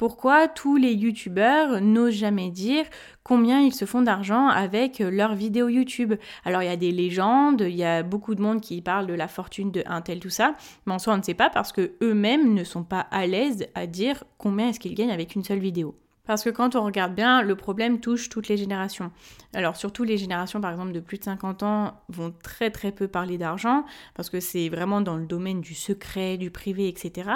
Pourquoi 0.00 0.48
tous 0.48 0.76
les 0.76 0.94
youtubeurs 0.94 1.82
n'osent 1.82 2.14
jamais 2.14 2.48
dire 2.48 2.86
combien 3.22 3.60
ils 3.60 3.74
se 3.74 3.84
font 3.84 4.00
d'argent 4.00 4.48
avec 4.48 5.00
leurs 5.00 5.34
vidéos 5.34 5.68
YouTube? 5.68 6.14
Alors 6.46 6.62
il 6.62 6.70
y 6.70 6.72
a 6.72 6.76
des 6.78 6.90
légendes, 6.90 7.60
il 7.68 7.76
y 7.76 7.84
a 7.84 8.02
beaucoup 8.02 8.34
de 8.34 8.40
monde 8.40 8.62
qui 8.62 8.80
parle 8.80 9.06
de 9.06 9.12
la 9.12 9.28
fortune 9.28 9.70
de 9.70 9.82
un 9.84 10.00
tel 10.00 10.18
tout 10.18 10.30
ça, 10.30 10.56
mais 10.86 10.94
en 10.94 10.98
soi 10.98 11.12
on 11.12 11.18
ne 11.18 11.22
sait 11.22 11.34
pas 11.34 11.50
parce 11.50 11.70
que 11.70 11.92
eux-mêmes 12.02 12.54
ne 12.54 12.64
sont 12.64 12.82
pas 12.82 13.00
à 13.10 13.26
l'aise 13.26 13.66
à 13.74 13.86
dire 13.86 14.24
combien 14.38 14.70
est-ce 14.70 14.80
qu'ils 14.80 14.94
gagnent 14.94 15.12
avec 15.12 15.34
une 15.34 15.44
seule 15.44 15.58
vidéo. 15.58 15.94
Parce 16.30 16.44
que 16.44 16.50
quand 16.50 16.76
on 16.76 16.84
regarde 16.84 17.12
bien, 17.12 17.42
le 17.42 17.56
problème 17.56 17.98
touche 17.98 18.28
toutes 18.28 18.46
les 18.46 18.56
générations. 18.56 19.10
Alors 19.52 19.74
surtout 19.74 20.04
les 20.04 20.16
générations 20.16 20.60
par 20.60 20.70
exemple 20.70 20.92
de 20.92 21.00
plus 21.00 21.18
de 21.18 21.24
50 21.24 21.64
ans 21.64 21.94
vont 22.08 22.32
très 22.40 22.70
très 22.70 22.92
peu 22.92 23.08
parler 23.08 23.36
d'argent 23.36 23.84
parce 24.14 24.30
que 24.30 24.38
c'est 24.38 24.68
vraiment 24.68 25.00
dans 25.00 25.16
le 25.16 25.26
domaine 25.26 25.60
du 25.60 25.74
secret, 25.74 26.36
du 26.36 26.52
privé, 26.52 26.86
etc. 26.86 27.30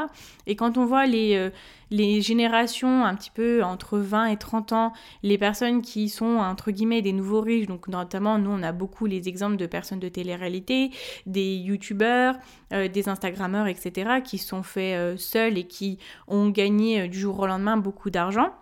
Et 0.46 0.54
quand 0.54 0.78
on 0.78 0.86
voit 0.86 1.06
les, 1.06 1.34
euh, 1.34 1.50
les 1.90 2.20
générations 2.20 3.04
un 3.04 3.16
petit 3.16 3.32
peu 3.32 3.64
entre 3.64 3.98
20 3.98 4.26
et 4.26 4.36
30 4.36 4.72
ans, 4.72 4.92
les 5.24 5.38
personnes 5.38 5.82
qui 5.82 6.08
sont 6.08 6.36
entre 6.36 6.70
guillemets 6.70 7.02
des 7.02 7.12
nouveaux 7.12 7.40
riches, 7.40 7.66
donc 7.66 7.88
notamment 7.88 8.38
nous 8.38 8.52
on 8.52 8.62
a 8.62 8.70
beaucoup 8.70 9.06
les 9.06 9.26
exemples 9.28 9.56
de 9.56 9.66
personnes 9.66 9.98
de 9.98 10.08
télé-réalité, 10.08 10.92
des 11.26 11.56
youtubeurs, 11.56 12.36
euh, 12.72 12.86
des 12.86 13.08
instagrammeurs, 13.08 13.66
etc. 13.66 14.20
qui 14.22 14.38
sont 14.38 14.62
faits 14.62 14.96
euh, 14.96 15.16
seuls 15.16 15.58
et 15.58 15.66
qui 15.66 15.98
ont 16.28 16.48
gagné 16.48 17.08
du 17.08 17.18
jour 17.18 17.40
au 17.40 17.48
lendemain 17.48 17.76
beaucoup 17.76 18.10
d'argent 18.10 18.52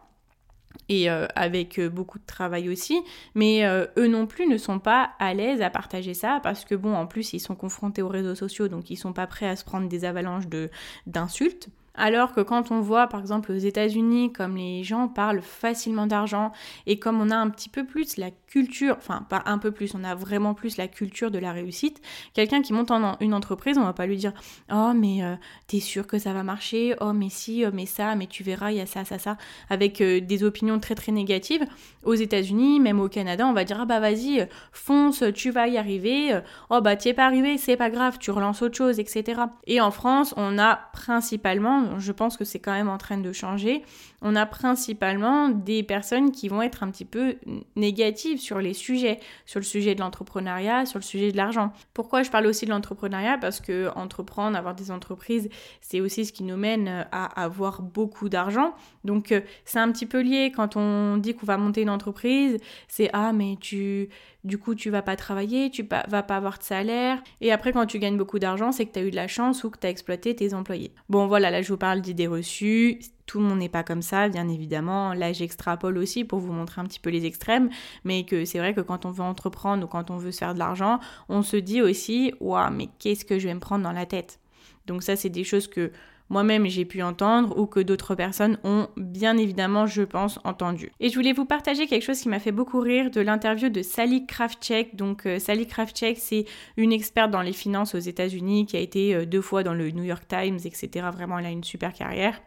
et 0.89 1.11
euh, 1.11 1.27
avec 1.35 1.79
euh, 1.79 1.89
beaucoup 1.89 2.19
de 2.19 2.27
travail 2.27 2.69
aussi, 2.69 3.01
mais 3.35 3.65
euh, 3.65 3.87
eux 3.97 4.09
non 4.09 4.27
plus 4.27 4.47
ne 4.47 4.57
sont 4.57 4.79
pas 4.79 5.13
à 5.19 5.35
l'aise 5.35 5.63
à 5.63 5.71
partager 5.71 6.15
ça 6.15 6.41
parce 6.43 6.65
que 6.65 6.75
bon, 6.75 6.95
en 6.95 7.07
plus 7.07 7.33
ils 7.33 7.41
sont 7.41 7.55
confrontés 7.55 8.03
aux 8.03 8.09
réseaux 8.09 8.35
sociaux, 8.35 8.69
donc 8.69 8.91
ils 8.91 8.97
sont 8.97 9.13
pas 9.13 9.27
prêts 9.27 9.49
à 9.49 9.57
se 9.57 9.65
prendre 9.65 9.89
des 9.89 10.05
avalanches 10.05 10.49
de 10.49 10.71
d'insultes. 11.07 11.69
Alors 11.95 12.33
que 12.33 12.41
quand 12.41 12.71
on 12.71 12.81
voit 12.81 13.07
par 13.07 13.21
exemple 13.21 13.53
aux 13.53 13.57
États-Unis 13.57 14.33
comme 14.33 14.57
les 14.57 14.83
gens 14.83 15.09
parlent 15.09 15.43
facilement 15.43 16.07
d'argent 16.07 16.53
et 16.87 16.99
comme 16.99 17.21
on 17.21 17.31
a 17.31 17.37
un 17.37 17.51
petit 17.51 17.69
peu 17.69 17.85
plus 17.85 18.17
la 18.17 18.31
culture, 18.47 18.97
enfin 18.99 19.27
pas 19.29 19.43
un 19.47 19.59
peu 19.59 19.73
plus, 19.73 19.95
on 19.95 20.03
a 20.03 20.15
vraiment 20.15 20.55
plus 20.55 20.79
la 20.79 20.89
culture 20.89 21.31
de 21.31 21.39
la 21.39 21.53
réussite, 21.53 22.01
quelqu'un 22.33 22.63
qui 22.63 22.73
monte 22.73 22.91
en 22.91 23.17
une 23.21 23.35
entreprise, 23.35 23.77
on 23.77 23.85
va 23.85 23.93
pas 23.93 24.07
lui 24.07 24.17
dire 24.17 24.33
"Oh 24.73 24.93
mais 24.95 25.23
euh, 25.23 25.35
t'es 25.67 25.81
sûr 25.81 26.07
que 26.07 26.19
ça 26.19 26.33
va 26.33 26.43
marcher? 26.43 26.95
Oh 27.01 27.13
mais 27.13 27.29
si, 27.29 27.65
oh, 27.67 27.71
mais 27.75 27.87
ça, 27.87 28.15
mais 28.15 28.27
tu 28.27 28.43
verras, 28.43 28.71
il 28.73 28.79
y 28.79 28.81
a 28.81 28.87
ça 28.87 29.05
ça 29.05 29.19
ça" 29.19 29.37
avec 29.69 30.01
euh, 30.01 30.21
des 30.21 30.45
opinions 30.45 30.79
très 30.81 30.95
très 30.95 31.13
négatives. 31.13 31.65
Aux 32.05 32.15
États-Unis, 32.15 32.81
même 32.81 33.01
au 33.01 33.09
Canada, 33.09 33.47
on 33.47 33.53
va 33.53 33.65
dire 33.65 33.79
"Ah 33.81 33.85
bah 33.87 34.01
vas-y, 34.01 34.49
fonce, 34.73 35.23
tu 35.35 35.51
vas 35.51 35.69
y 35.69 35.77
arriver." 35.77 36.41
"Oh 36.71 36.81
bah 36.81 36.97
t'y 36.97 37.11
es 37.11 37.15
pas 37.15 37.27
arrivé, 37.27 37.59
c'est 37.59 37.77
pas 37.77 37.91
grave, 37.91 38.17
tu 38.19 38.31
relances 38.31 38.63
autre 38.63 38.77
chose", 38.77 38.99
etc. 38.99 39.43
Et 39.67 39.81
en 39.81 39.91
France, 39.91 40.33
on 40.39 40.59
a 40.59 40.77
principalement 40.95 41.82
je 41.99 42.13
pense 42.13 42.37
que 42.37 42.45
c'est 42.45 42.59
quand 42.59 42.73
même 42.73 42.89
en 42.89 42.99
train 42.99 43.19
de 43.19 43.33
changer, 43.33 43.83
on 44.21 44.37
a 44.37 44.47
principalement 44.47 45.49
des 45.49 45.83
personnes 45.83 46.31
qui 46.31 46.49
vont 46.49 46.63
être 46.63 46.83
un 46.83 46.91
petit 46.91 47.05
peu 47.05 47.37
négatives 47.77 48.39
sur 48.39 48.59
les 48.59 48.75
sujets, 48.75 49.19
sur 49.47 49.61
le 49.61 49.65
sujet 49.65 49.95
de 49.95 50.01
l'entrepreneuriat, 50.01 50.87
sur 50.87 50.99
le 50.99 51.05
sujet 51.05 51.33
de 51.33 51.37
l'argent. 51.37 51.73
Pourquoi 51.95 52.23
je 52.23 52.31
parle 52.31 52.47
aussi 52.47 52.65
de 52.65 52.71
l'entrepreneuriat? 52.71 53.39
Parce 53.39 53.61
que 53.61 53.91
entreprendre, 53.97 54.57
avoir 54.57 54.75
des 54.75 54.91
entreprises, 54.91 55.49
c'est 55.81 56.01
aussi 56.01 56.25
ce 56.25 56.33
qui 56.33 56.45
nous 56.45 56.57
mène 56.57 57.07
à 57.11 57.25
avoir 57.43 57.83
beaucoup 57.83 58.29
d'argent. 58.29 58.75
Donc 59.05 59.33
euh, 59.33 59.41
c'est 59.65 59.79
un 59.79 59.91
petit 59.91 60.07
peu 60.07 60.21
lié 60.21 60.53
quand 60.55 60.77
on 60.77 61.17
dit 61.17 61.35
qu'on 61.35 61.47
va 61.47 61.57
monter 61.57 61.83
une 61.83 61.91
entreprise, 61.91 62.59
c'est 62.89 63.11
ah 63.13 63.33
mais 63.33 63.57
tu 63.61 64.09
du 64.45 64.59
coup 64.59 64.75
tu 64.75 64.91
vas 64.91 65.03
pas 65.03 65.17
travailler, 65.17 65.71
tu 65.71 65.87
vas 66.09 66.23
pas 66.23 66.37
avoir 66.37 66.59
de 66.59 66.65
salaire 66.65 67.23
et 67.41 67.53
après 67.53 67.73
quand 67.73 67.87
tu 67.87 67.99
gagnes 67.99 68.17
beaucoup 68.17 68.39
d'argent, 68.39 68.73
c'est 68.73 68.87
que 68.87 68.93
tu 68.93 68.99
as 68.99 69.03
eu 69.03 69.11
de 69.11 69.17
la 69.17 69.29
chance 69.29 69.65
ou 69.65 69.71
que 69.71 69.79
tu 69.79 69.87
as 69.87 69.91
exploité 69.91 70.35
tes 70.35 70.55
employés. 70.55 70.93
Bon 71.09 71.27
voilà, 71.27 71.51
là 71.51 71.63
je 71.63 71.73
vous 71.73 71.79
parle 71.79 72.01
d'idées 72.01 72.27
reçues, 72.27 73.01
tout 73.27 73.39
le 73.39 73.47
monde 73.47 73.61
n'est 73.61 73.69
pas 73.69 73.83
comme 73.83 74.03
ça, 74.03 74.29
bien 74.29 74.49
évidemment. 74.49 75.15
Là, 75.15 75.33
j'extrapole 75.33 75.97
aussi 75.97 76.25
pour 76.25 76.39
vous 76.41 76.53
montrer 76.53 76.81
un 76.81 76.85
petit 76.85 77.01
peu 77.01 77.09
les 77.09 77.25
extrêmes, 77.25 77.71
mais 78.05 78.25
que 78.25 78.45
c'est 78.45 78.59
vrai 78.59 78.75
que 78.75 78.81
quand 78.81 79.07
on 79.07 79.11
veut 79.11 79.23
entreprendre 79.23 79.85
ou 79.85 79.87
quand 79.87 80.11
on 80.11 80.19
veut 80.19 80.33
se 80.33 80.39
faire 80.39 80.55
de 80.55 80.59
l'argent, 80.59 80.99
on 81.29 81.43
se 81.43 81.57
dit 81.57 81.81
aussi, 81.81 82.35
waouh, 82.41 82.71
mais 82.71 82.89
qu'est-ce 82.99 83.25
que 83.25 83.39
je 83.39 83.49
vais 83.49 83.55
me 83.55 83.61
prendre 83.61 83.85
dans 83.85 83.93
la 83.93 84.07
tête? 84.07 84.39
Donc 84.87 85.03
ça, 85.03 85.17
c'est 85.17 85.31
des 85.31 85.45
choses 85.45 85.69
que 85.69 85.93
moi-même 86.33 86.67
j'ai 86.67 86.85
pu 86.85 87.03
entendre 87.03 87.57
ou 87.59 87.67
que 87.67 87.79
d'autres 87.79 88.15
personnes 88.15 88.59
ont 88.65 88.89
bien 88.97 89.37
évidemment, 89.37 89.87
je 89.87 90.03
pense, 90.03 90.41
entendu. 90.45 90.91
Et 90.99 91.11
je 91.11 91.15
voulais 91.15 91.33
vous 91.33 91.45
partager 91.45 91.87
quelque 91.87 92.03
chose 92.03 92.21
qui 92.21 92.29
m'a 92.29 92.41
fait 92.41 92.53
beaucoup 92.53 92.81
rire 92.81 93.11
de 93.11 93.21
l'interview 93.21 93.69
de 93.69 93.83
Sally 93.83 94.27
Kravchek. 94.27 94.97
Donc 94.97 95.27
euh, 95.27 95.39
Sally 95.39 95.67
Kravchek, 95.67 96.19
c'est 96.19 96.47
une 96.77 96.93
experte 96.93 97.31
dans 97.31 97.43
les 97.43 97.53
finances 97.53 97.95
aux 97.95 98.01
États-Unis 98.01 98.67
qui 98.67 98.77
a 98.77 98.81
été 98.81 99.15
euh, 99.15 99.27
deux 99.27 99.43
fois 99.43 99.63
dans 99.63 99.75
le 99.75 99.91
New 99.91 100.05
York 100.05 100.25
Times, 100.27 100.59
etc. 100.65 101.07
Vraiment, 101.13 101.39
elle 101.39 101.47
a 101.47 101.51
une 101.51 101.65
super 101.65 101.93
carrière. 101.93 102.41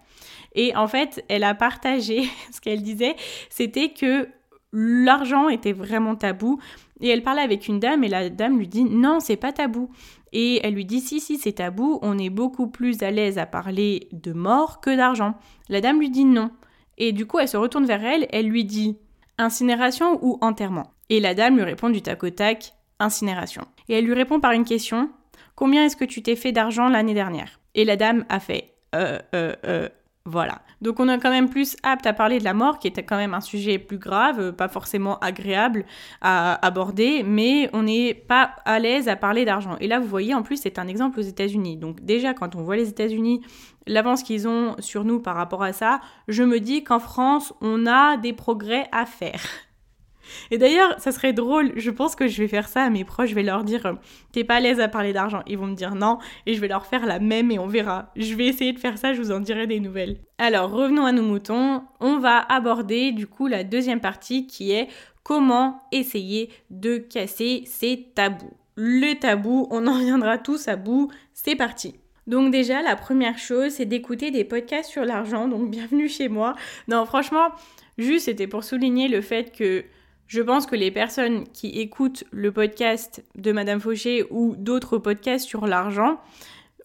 Et 0.55 0.75
en 0.75 0.87
fait, 0.87 1.23
elle 1.29 1.43
a 1.43 1.53
partagé 1.53 2.23
ce 2.51 2.59
qu'elle 2.59 2.81
disait, 2.81 3.15
c'était 3.49 3.89
que 3.89 4.27
l'argent 4.75 5.49
était 5.49 5.73
vraiment 5.73 6.15
tabou. 6.15 6.59
Et 7.01 7.09
elle 7.09 7.23
parlait 7.23 7.41
avec 7.41 7.67
une 7.67 7.79
dame 7.79 8.03
et 8.03 8.07
la 8.07 8.29
dame 8.29 8.57
lui 8.57 8.67
dit 8.67 8.83
non, 8.83 9.19
c'est 9.19 9.35
pas 9.37 9.51
tabou. 9.51 9.89
Et 10.33 10.59
elle 10.63 10.73
lui 10.73 10.85
dit 10.85 10.99
si, 10.99 11.19
si, 11.19 11.37
c'est 11.37 11.53
tabou, 11.53 11.99
on 12.01 12.17
est 12.17 12.29
beaucoup 12.29 12.67
plus 12.67 13.01
à 13.01 13.09
l'aise 13.09 13.37
à 13.37 13.45
parler 13.45 14.09
de 14.11 14.33
mort 14.33 14.81
que 14.81 14.95
d'argent. 14.95 15.35
La 15.69 15.81
dame 15.81 15.99
lui 15.99 16.09
dit 16.09 16.25
non. 16.25 16.51
Et 16.97 17.11
du 17.11 17.25
coup, 17.25 17.39
elle 17.39 17.47
se 17.47 17.57
retourne 17.57 17.85
vers 17.85 18.03
elle, 18.03 18.27
elle 18.31 18.47
lui 18.47 18.65
dit 18.65 18.97
incinération 19.37 20.19
ou 20.21 20.37
enterrement? 20.41 20.91
Et 21.09 21.19
la 21.19 21.33
dame 21.33 21.55
lui 21.55 21.63
répond 21.63 21.89
du 21.89 22.01
tac 22.01 22.23
au 22.23 22.29
tac 22.29 22.73
incinération. 22.99 23.63
Et 23.89 23.95
elle 23.95 24.05
lui 24.05 24.13
répond 24.13 24.39
par 24.39 24.51
une 24.51 24.65
question 24.65 25.09
combien 25.55 25.85
est-ce 25.85 25.95
que 25.95 26.05
tu 26.05 26.21
t'es 26.21 26.35
fait 26.35 26.51
d'argent 26.51 26.89
l'année 26.89 27.13
dernière? 27.13 27.59
Et 27.73 27.85
la 27.85 27.95
dame 27.95 28.25
a 28.29 28.39
fait 28.39 28.73
euh, 28.95 29.19
euh, 29.33 29.53
euh, 29.65 29.89
voilà. 30.27 30.63
Donc 30.81 30.99
on 30.99 31.07
est 31.07 31.19
quand 31.19 31.29
même 31.29 31.49
plus 31.49 31.77
apte 31.83 32.07
à 32.07 32.13
parler 32.13 32.39
de 32.39 32.43
la 32.43 32.55
mort, 32.55 32.79
qui 32.79 32.87
était 32.87 33.03
quand 33.03 33.15
même 33.15 33.35
un 33.35 33.41
sujet 33.41 33.77
plus 33.77 33.99
grave, 33.99 34.39
euh, 34.39 34.51
pas 34.51 34.67
forcément 34.67 35.19
agréable 35.19 35.85
à 36.19 36.65
aborder, 36.65 37.21
mais 37.23 37.69
on 37.73 37.83
n'est 37.83 38.15
pas 38.15 38.55
à 38.65 38.79
l'aise 38.79 39.07
à 39.07 39.15
parler 39.15 39.45
d'argent. 39.45 39.77
Et 39.79 39.87
là, 39.87 39.99
vous 39.99 40.07
voyez, 40.07 40.33
en 40.33 40.41
plus, 40.41 40.57
c'est 40.57 40.79
un 40.79 40.87
exemple 40.87 41.19
aux 41.19 41.23
États-Unis. 41.23 41.77
Donc 41.77 42.01
déjà, 42.01 42.33
quand 42.33 42.55
on 42.55 42.63
voit 42.63 42.75
les 42.75 42.89
États-Unis, 42.89 43.41
l'avance 43.85 44.23
qu'ils 44.23 44.47
ont 44.47 44.75
sur 44.79 45.05
nous 45.05 45.19
par 45.19 45.35
rapport 45.35 45.61
à 45.61 45.73
ça, 45.73 46.01
je 46.27 46.41
me 46.41 46.59
dis 46.59 46.83
qu'en 46.83 46.99
France, 46.99 47.53
on 47.61 47.85
a 47.85 48.17
des 48.17 48.33
progrès 48.33 48.87
à 48.91 49.05
faire. 49.05 49.41
Et 50.51 50.57
d'ailleurs, 50.57 50.99
ça 50.99 51.11
serait 51.11 51.33
drôle, 51.33 51.71
je 51.75 51.91
pense 51.91 52.15
que 52.15 52.27
je 52.27 52.41
vais 52.41 52.47
faire 52.47 52.67
ça 52.67 52.83
à 52.83 52.89
mes 52.89 53.03
proches, 53.03 53.29
je 53.29 53.35
vais 53.35 53.43
leur 53.43 53.63
dire 53.63 53.85
euh, 53.85 53.93
T'es 54.31 54.43
pas 54.43 54.55
à 54.55 54.59
l'aise 54.59 54.79
à 54.79 54.87
parler 54.87 55.13
d'argent 55.13 55.41
Ils 55.47 55.57
vont 55.57 55.67
me 55.67 55.75
dire 55.75 55.95
non, 55.95 56.19
et 56.45 56.53
je 56.53 56.61
vais 56.61 56.67
leur 56.67 56.85
faire 56.85 57.05
la 57.05 57.19
même 57.19 57.51
et 57.51 57.59
on 57.59 57.67
verra. 57.67 58.11
Je 58.15 58.33
vais 58.35 58.47
essayer 58.47 58.73
de 58.73 58.79
faire 58.79 58.97
ça, 58.97 59.13
je 59.13 59.21
vous 59.21 59.31
en 59.31 59.39
dirai 59.39 59.67
des 59.67 59.79
nouvelles. 59.79 60.17
Alors, 60.37 60.71
revenons 60.71 61.05
à 61.05 61.11
nos 61.11 61.23
moutons. 61.23 61.83
On 61.99 62.19
va 62.19 62.39
aborder 62.39 63.11
du 63.11 63.27
coup 63.27 63.47
la 63.47 63.63
deuxième 63.63 64.01
partie 64.01 64.47
qui 64.47 64.71
est 64.71 64.87
comment 65.23 65.81
essayer 65.91 66.49
de 66.69 66.97
casser 66.97 67.63
ces 67.65 68.11
tabous. 68.13 68.53
Le 68.75 69.13
tabou, 69.13 69.67
on 69.71 69.87
en 69.87 69.97
viendra 69.99 70.37
tous 70.37 70.67
à 70.67 70.75
bout, 70.75 71.09
c'est 71.33 71.55
parti. 71.55 71.95
Donc 72.27 72.51
déjà, 72.51 72.81
la 72.81 72.95
première 72.95 73.37
chose, 73.37 73.73
c'est 73.73 73.85
d'écouter 73.85 74.31
des 74.31 74.43
podcasts 74.43 74.89
sur 74.89 75.05
l'argent, 75.05 75.47
donc 75.47 75.69
bienvenue 75.69 76.09
chez 76.09 76.27
moi. 76.27 76.55
Non, 76.87 77.05
franchement, 77.05 77.49
juste 77.97 78.25
c'était 78.25 78.47
pour 78.47 78.63
souligner 78.63 79.07
le 79.07 79.21
fait 79.21 79.55
que 79.55 79.85
je 80.27 80.41
pense 80.41 80.65
que 80.65 80.75
les 80.75 80.91
personnes 80.91 81.43
qui 81.53 81.79
écoutent 81.79 82.23
le 82.31 82.51
podcast 82.51 83.23
de 83.35 83.51
Madame 83.51 83.79
Fauché 83.79 84.25
ou 84.31 84.55
d'autres 84.57 84.97
podcasts 84.97 85.45
sur 85.45 85.67
l'argent 85.67 86.19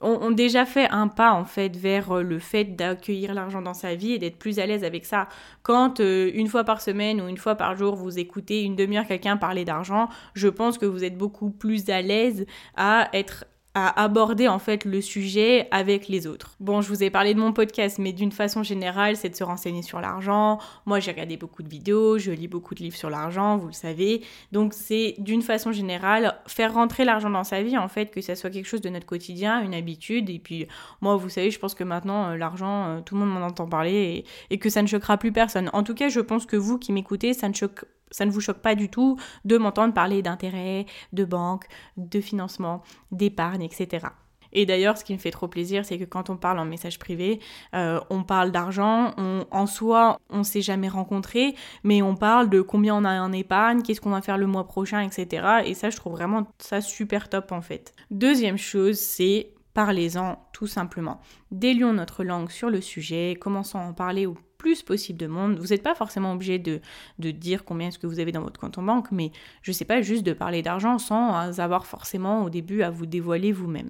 ont, 0.00 0.30
déjà 0.30 0.64
fait 0.64 0.88
un 0.90 1.08
pas 1.08 1.32
en 1.32 1.44
fait 1.44 1.76
vers 1.76 2.12
euh, 2.12 2.22
le 2.22 2.38
fait 2.38 2.64
d'accueillir 2.64 3.34
l'argent 3.34 3.60
dans 3.60 3.74
sa 3.74 3.94
vie 3.94 4.12
et 4.12 4.18
d'être 4.18 4.38
plus 4.38 4.58
à 4.58 4.66
l'aise 4.66 4.82
avec 4.82 5.04
ça. 5.04 5.28
Quand 5.62 6.00
euh, 6.00 6.30
une 6.34 6.46
fois 6.46 6.64
par 6.64 6.80
semaine 6.80 7.20
ou 7.20 7.28
une 7.28 7.36
fois 7.36 7.54
par 7.54 7.76
jour 7.76 7.96
vous 7.96 8.18
écoutez 8.18 8.62
une 8.62 8.76
demi-heure 8.76 9.06
quelqu'un 9.06 9.36
parler 9.36 9.64
d'argent, 9.64 10.08
je 10.34 10.48
pense 10.48 10.78
que 10.78 10.86
vous 10.86 11.04
êtes 11.04 11.18
beaucoup 11.18 11.50
plus 11.50 11.90
à 11.90 12.00
l'aise 12.00 12.46
à 12.76 13.10
être 13.12 13.44
à 13.74 14.02
aborder 14.02 14.48
en 14.48 14.58
fait 14.58 14.84
le 14.84 15.00
sujet 15.00 15.68
avec 15.70 16.08
les 16.08 16.26
autres. 16.26 16.56
Bon, 16.58 16.80
je 16.80 16.88
vous 16.88 17.04
ai 17.04 17.10
parlé 17.10 17.34
de 17.34 17.38
mon 17.38 17.52
podcast, 17.52 17.98
mais 17.98 18.12
d'une 18.12 18.32
façon 18.32 18.64
générale, 18.64 19.16
c'est 19.16 19.28
de 19.28 19.36
se 19.36 19.44
renseigner 19.44 19.82
sur 19.82 20.00
l'argent. 20.00 20.58
Moi, 20.86 20.98
j'ai 20.98 21.12
regardé 21.12 21.36
beaucoup 21.36 21.62
de 21.62 21.68
vidéos, 21.68 22.18
je 22.18 22.32
lis 22.32 22.48
beaucoup 22.48 22.74
de 22.74 22.80
livres 22.80 22.96
sur 22.96 23.10
l'argent, 23.10 23.56
vous 23.58 23.68
le 23.68 23.72
savez. 23.72 24.22
Donc, 24.50 24.74
c'est 24.74 25.14
d'une 25.18 25.42
façon 25.42 25.70
générale 25.70 26.36
faire 26.48 26.74
rentrer 26.74 27.04
l'argent 27.04 27.30
dans 27.30 27.44
sa 27.44 27.62
vie, 27.62 27.78
en 27.78 27.86
fait, 27.86 28.10
que 28.10 28.20
ça 28.20 28.34
soit 28.34 28.50
quelque 28.50 28.66
chose 28.66 28.80
de 28.80 28.88
notre 28.88 29.06
quotidien, 29.06 29.62
une 29.62 29.74
habitude. 29.74 30.30
Et 30.30 30.40
puis, 30.40 30.66
moi, 31.00 31.16
vous 31.16 31.28
savez, 31.28 31.52
je 31.52 31.58
pense 31.60 31.74
que 31.74 31.84
maintenant, 31.84 32.30
euh, 32.30 32.36
l'argent, 32.36 32.86
euh, 32.86 33.00
tout 33.02 33.14
le 33.14 33.20
monde 33.20 33.30
m'en 33.30 33.46
entend 33.46 33.68
parler 33.68 34.24
et, 34.50 34.54
et 34.54 34.58
que 34.58 34.68
ça 34.68 34.82
ne 34.82 34.88
choquera 34.88 35.16
plus 35.16 35.30
personne. 35.30 35.70
En 35.72 35.84
tout 35.84 35.94
cas, 35.94 36.08
je 36.08 36.20
pense 36.20 36.44
que 36.44 36.56
vous 36.56 36.78
qui 36.78 36.92
m'écoutez, 36.92 37.34
ça 37.34 37.48
ne 37.48 37.54
choque 37.54 37.84
ça 38.10 38.26
ne 38.26 38.30
vous 38.30 38.40
choque 38.40 38.60
pas 38.60 38.74
du 38.74 38.88
tout 38.88 39.18
de 39.44 39.58
m'entendre 39.58 39.94
parler 39.94 40.22
d'intérêt, 40.22 40.86
de 41.12 41.24
banque, 41.24 41.66
de 41.96 42.20
financement, 42.20 42.82
d'épargne, 43.10 43.62
etc. 43.62 44.06
Et 44.52 44.66
d'ailleurs, 44.66 44.98
ce 44.98 45.04
qui 45.04 45.12
me 45.12 45.18
fait 45.18 45.30
trop 45.30 45.48
plaisir, 45.48 45.84
c'est 45.84 45.98
que 45.98 46.04
quand 46.04 46.30
on 46.30 46.36
parle 46.36 46.58
en 46.58 46.64
message 46.64 46.98
privé, 46.98 47.40
euh, 47.74 48.00
on 48.10 48.24
parle 48.24 48.50
d'argent, 48.50 49.14
en 49.50 49.66
soi, 49.66 50.18
on 50.28 50.42
s'est 50.42 50.62
jamais 50.62 50.88
rencontré, 50.88 51.54
mais 51.84 52.02
on 52.02 52.16
parle 52.16 52.50
de 52.50 52.60
combien 52.60 52.96
on 52.96 53.04
a 53.04 53.20
en 53.20 53.32
épargne, 53.32 53.82
qu'est-ce 53.82 54.00
qu'on 54.00 54.10
va 54.10 54.22
faire 54.22 54.38
le 54.38 54.46
mois 54.46 54.66
prochain, 54.66 55.00
etc. 55.00 55.62
Et 55.64 55.74
ça, 55.74 55.90
je 55.90 55.96
trouve 55.96 56.12
vraiment 56.12 56.46
ça 56.58 56.80
super 56.80 57.28
top 57.28 57.52
en 57.52 57.60
fait. 57.60 57.94
Deuxième 58.10 58.58
chose, 58.58 58.98
c'est 58.98 59.52
parlez-en 59.74 60.36
tout 60.52 60.66
simplement. 60.66 61.20
Délions 61.52 61.92
notre 61.92 62.24
langue 62.24 62.50
sur 62.50 62.70
le 62.70 62.80
sujet, 62.80 63.36
commençons 63.40 63.78
à 63.78 63.82
en 63.82 63.92
parler 63.92 64.26
au 64.26 64.36
plus 64.60 64.82
possible 64.82 65.18
de 65.18 65.26
monde. 65.26 65.58
Vous 65.58 65.68
n'êtes 65.68 65.82
pas 65.82 65.94
forcément 65.94 66.32
obligé 66.34 66.58
de, 66.58 66.80
de 67.18 67.30
dire 67.30 67.64
combien 67.64 67.88
est-ce 67.88 67.98
que 67.98 68.06
vous 68.06 68.20
avez 68.20 68.30
dans 68.30 68.42
votre 68.42 68.60
compte 68.60 68.76
en 68.76 68.82
banque, 68.82 69.10
mais 69.10 69.32
je 69.62 69.72
sais 69.72 69.86
pas, 69.86 70.02
juste 70.02 70.22
de 70.22 70.34
parler 70.34 70.60
d'argent 70.60 70.98
sans 70.98 71.58
avoir 71.58 71.86
forcément 71.86 72.44
au 72.44 72.50
début 72.50 72.82
à 72.82 72.90
vous 72.90 73.06
dévoiler 73.06 73.52
vous-même. 73.52 73.88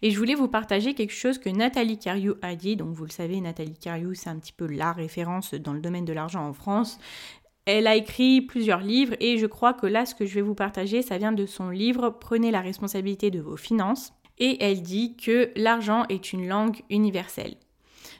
Et 0.00 0.12
je 0.12 0.18
voulais 0.18 0.36
vous 0.36 0.46
partager 0.46 0.94
quelque 0.94 1.12
chose 1.12 1.38
que 1.38 1.48
Nathalie 1.48 1.98
Cariou 1.98 2.34
a 2.40 2.54
dit. 2.54 2.76
Donc 2.76 2.94
vous 2.94 3.04
le 3.04 3.10
savez, 3.10 3.40
Nathalie 3.40 3.78
Cariou, 3.78 4.14
c'est 4.14 4.30
un 4.30 4.38
petit 4.38 4.52
peu 4.52 4.66
la 4.66 4.92
référence 4.92 5.54
dans 5.54 5.72
le 5.72 5.80
domaine 5.80 6.04
de 6.04 6.12
l'argent 6.12 6.46
en 6.46 6.52
France. 6.52 7.00
Elle 7.64 7.88
a 7.88 7.96
écrit 7.96 8.42
plusieurs 8.42 8.80
livres 8.80 9.14
et 9.18 9.38
je 9.38 9.46
crois 9.46 9.72
que 9.72 9.86
là, 9.86 10.06
ce 10.06 10.14
que 10.14 10.24
je 10.24 10.34
vais 10.34 10.40
vous 10.40 10.54
partager, 10.54 11.02
ça 11.02 11.18
vient 11.18 11.32
de 11.32 11.46
son 11.46 11.70
livre 11.70 12.10
Prenez 12.10 12.52
la 12.52 12.60
responsabilité 12.60 13.30
de 13.32 13.40
vos 13.40 13.56
finances. 13.56 14.12
Et 14.38 14.62
elle 14.64 14.82
dit 14.82 15.16
que 15.16 15.50
l'argent 15.56 16.04
est 16.08 16.32
une 16.32 16.48
langue 16.48 16.80
universelle. 16.90 17.56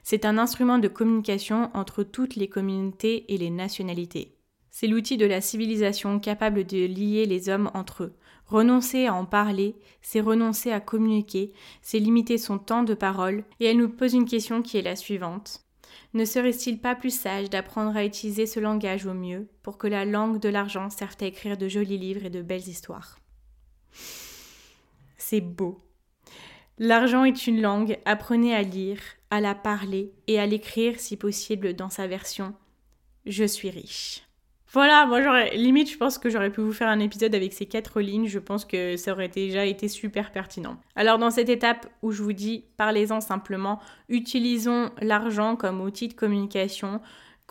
C'est 0.02 0.24
un 0.24 0.38
instrument 0.38 0.78
de 0.78 0.88
communication 0.88 1.70
entre 1.74 2.02
toutes 2.02 2.36
les 2.36 2.48
communautés 2.48 3.32
et 3.32 3.38
les 3.38 3.50
nationalités. 3.50 4.36
C'est 4.70 4.86
l'outil 4.86 5.16
de 5.16 5.26
la 5.26 5.40
civilisation 5.40 6.18
capable 6.18 6.64
de 6.64 6.86
lier 6.86 7.26
les 7.26 7.48
hommes 7.48 7.70
entre 7.74 8.04
eux. 8.04 8.14
Renoncer 8.46 9.06
à 9.06 9.14
en 9.14 9.24
parler, 9.24 9.76
c'est 10.00 10.20
renoncer 10.20 10.72
à 10.72 10.80
communiquer, 10.80 11.52
c'est 11.82 11.98
limiter 11.98 12.38
son 12.38 12.58
temps 12.58 12.82
de 12.82 12.94
parole, 12.94 13.44
et 13.60 13.66
elle 13.66 13.76
nous 13.76 13.88
pose 13.88 14.14
une 14.14 14.24
question 14.24 14.62
qui 14.62 14.78
est 14.78 14.82
la 14.82 14.96
suivante. 14.96 15.62
Ne 16.14 16.24
serait-il 16.24 16.80
pas 16.80 16.94
plus 16.94 17.16
sage 17.16 17.50
d'apprendre 17.50 17.96
à 17.96 18.04
utiliser 18.04 18.46
ce 18.46 18.60
langage 18.60 19.06
au 19.06 19.14
mieux 19.14 19.48
pour 19.62 19.78
que 19.78 19.86
la 19.86 20.04
langue 20.04 20.40
de 20.40 20.48
l'argent 20.48 20.90
serve 20.90 21.16
à 21.20 21.26
écrire 21.26 21.56
de 21.56 21.68
jolis 21.68 21.98
livres 21.98 22.24
et 22.24 22.30
de 22.30 22.42
belles 22.42 22.68
histoires? 22.68 23.18
C'est 25.16 25.40
beau. 25.40 25.80
L'argent 26.78 27.24
est 27.24 27.46
une 27.46 27.60
langue, 27.60 27.98
apprenez 28.04 28.54
à 28.54 28.62
lire, 28.62 29.00
à 29.32 29.40
la 29.40 29.54
parler 29.54 30.12
et 30.26 30.38
à 30.38 30.44
l'écrire 30.44 31.00
si 31.00 31.16
possible 31.16 31.72
dans 31.72 31.88
sa 31.88 32.06
version 32.06 32.52
Je 33.24 33.44
suis 33.44 33.70
riche. 33.70 34.24
Voilà, 34.74 35.06
moi 35.06 35.22
j'aurais 35.22 35.56
limite 35.56 35.90
je 35.90 35.96
pense 35.96 36.18
que 36.18 36.28
j'aurais 36.28 36.50
pu 36.50 36.60
vous 36.60 36.74
faire 36.74 36.88
un 36.88 36.98
épisode 36.98 37.34
avec 37.34 37.54
ces 37.54 37.64
quatre 37.64 38.02
lignes, 38.02 38.26
je 38.26 38.38
pense 38.38 38.66
que 38.66 38.98
ça 38.98 39.12
aurait 39.12 39.28
déjà 39.28 39.64
été 39.64 39.88
super 39.88 40.32
pertinent. 40.32 40.76
Alors 40.96 41.16
dans 41.16 41.30
cette 41.30 41.48
étape 41.48 41.90
où 42.02 42.12
je 42.12 42.22
vous 42.22 42.34
dis 42.34 42.64
parlez-en 42.76 43.22
simplement, 43.22 43.80
utilisons 44.10 44.90
l'argent 45.00 45.56
comme 45.56 45.80
outil 45.80 46.08
de 46.08 46.14
communication, 46.14 47.00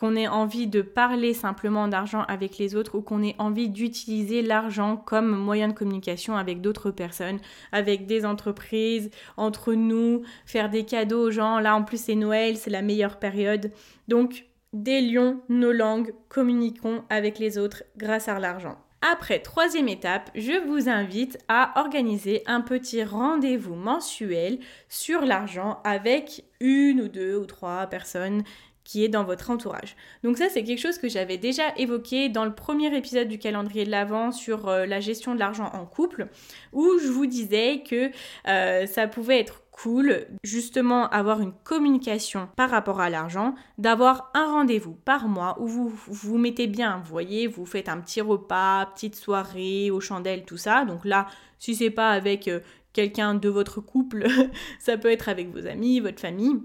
qu'on 0.01 0.15
ait 0.15 0.27
envie 0.27 0.65
de 0.65 0.81
parler 0.81 1.35
simplement 1.35 1.87
d'argent 1.87 2.23
avec 2.27 2.57
les 2.57 2.75
autres 2.75 2.95
ou 2.95 3.03
qu'on 3.03 3.21
ait 3.21 3.35
envie 3.37 3.69
d'utiliser 3.69 4.41
l'argent 4.41 4.97
comme 4.97 5.29
moyen 5.29 5.67
de 5.67 5.73
communication 5.73 6.35
avec 6.35 6.59
d'autres 6.59 6.89
personnes, 6.89 7.37
avec 7.71 8.07
des 8.07 8.25
entreprises, 8.25 9.11
entre 9.37 9.75
nous, 9.75 10.23
faire 10.47 10.71
des 10.71 10.85
cadeaux 10.85 11.27
aux 11.27 11.29
gens. 11.29 11.59
Là 11.59 11.75
en 11.75 11.83
plus 11.83 12.01
c'est 12.01 12.15
Noël, 12.15 12.57
c'est 12.57 12.71
la 12.71 12.81
meilleure 12.81 13.19
période. 13.19 13.71
Donc 14.07 14.45
délions 14.73 15.39
nos 15.49 15.71
langues, 15.71 16.15
communiquons 16.29 17.03
avec 17.11 17.37
les 17.37 17.59
autres 17.59 17.83
grâce 17.95 18.27
à 18.27 18.39
l'argent. 18.39 18.77
Après, 19.03 19.39
troisième 19.39 19.87
étape, 19.87 20.29
je 20.35 20.63
vous 20.67 20.87
invite 20.87 21.39
à 21.47 21.79
organiser 21.79 22.43
un 22.45 22.61
petit 22.61 23.03
rendez-vous 23.03 23.73
mensuel 23.73 24.59
sur 24.89 25.21
l'argent 25.21 25.79
avec 25.83 26.43
une 26.59 27.01
ou 27.01 27.07
deux 27.07 27.35
ou 27.35 27.45
trois 27.45 27.87
personnes 27.87 28.43
qui 28.91 29.05
est 29.05 29.07
dans 29.07 29.23
votre 29.23 29.49
entourage. 29.49 29.95
Donc 30.21 30.37
ça, 30.37 30.49
c'est 30.49 30.65
quelque 30.65 30.81
chose 30.81 30.97
que 30.97 31.07
j'avais 31.07 31.37
déjà 31.37 31.73
évoqué 31.77 32.27
dans 32.27 32.43
le 32.43 32.53
premier 32.53 32.93
épisode 32.93 33.29
du 33.29 33.39
calendrier 33.39 33.85
de 33.85 33.89
l'Avent 33.89 34.33
sur 34.33 34.67
euh, 34.67 34.85
la 34.85 34.99
gestion 34.99 35.33
de 35.33 35.39
l'argent 35.39 35.71
en 35.71 35.85
couple, 35.85 36.27
où 36.73 36.99
je 37.01 37.07
vous 37.07 37.25
disais 37.25 37.83
que 37.89 38.11
euh, 38.49 38.85
ça 38.87 39.07
pouvait 39.07 39.39
être 39.39 39.63
cool, 39.71 40.27
justement 40.43 41.07
avoir 41.07 41.39
une 41.39 41.53
communication 41.63 42.49
par 42.57 42.69
rapport 42.69 42.99
à 42.99 43.09
l'argent, 43.09 43.55
d'avoir 43.77 44.29
un 44.33 44.47
rendez-vous 44.47 44.95
par 45.05 45.29
mois 45.29 45.55
où 45.61 45.67
vous 45.67 45.93
vous 46.07 46.37
mettez 46.37 46.67
bien, 46.67 47.01
vous 47.01 47.11
voyez, 47.11 47.47
vous 47.47 47.65
faites 47.65 47.87
un 47.87 48.01
petit 48.01 48.19
repas, 48.19 48.87
petite 48.87 49.15
soirée 49.15 49.89
aux 49.89 50.01
chandelles, 50.01 50.43
tout 50.43 50.57
ça. 50.57 50.83
Donc 50.83 51.05
là, 51.05 51.27
si 51.59 51.75
c'est 51.75 51.91
pas 51.91 52.09
avec 52.09 52.49
euh, 52.49 52.59
quelqu'un 52.91 53.35
de 53.35 53.47
votre 53.47 53.79
couple, 53.79 54.27
ça 54.79 54.97
peut 54.97 55.09
être 55.09 55.29
avec 55.29 55.49
vos 55.49 55.65
amis, 55.65 56.01
votre 56.01 56.19
famille. 56.19 56.57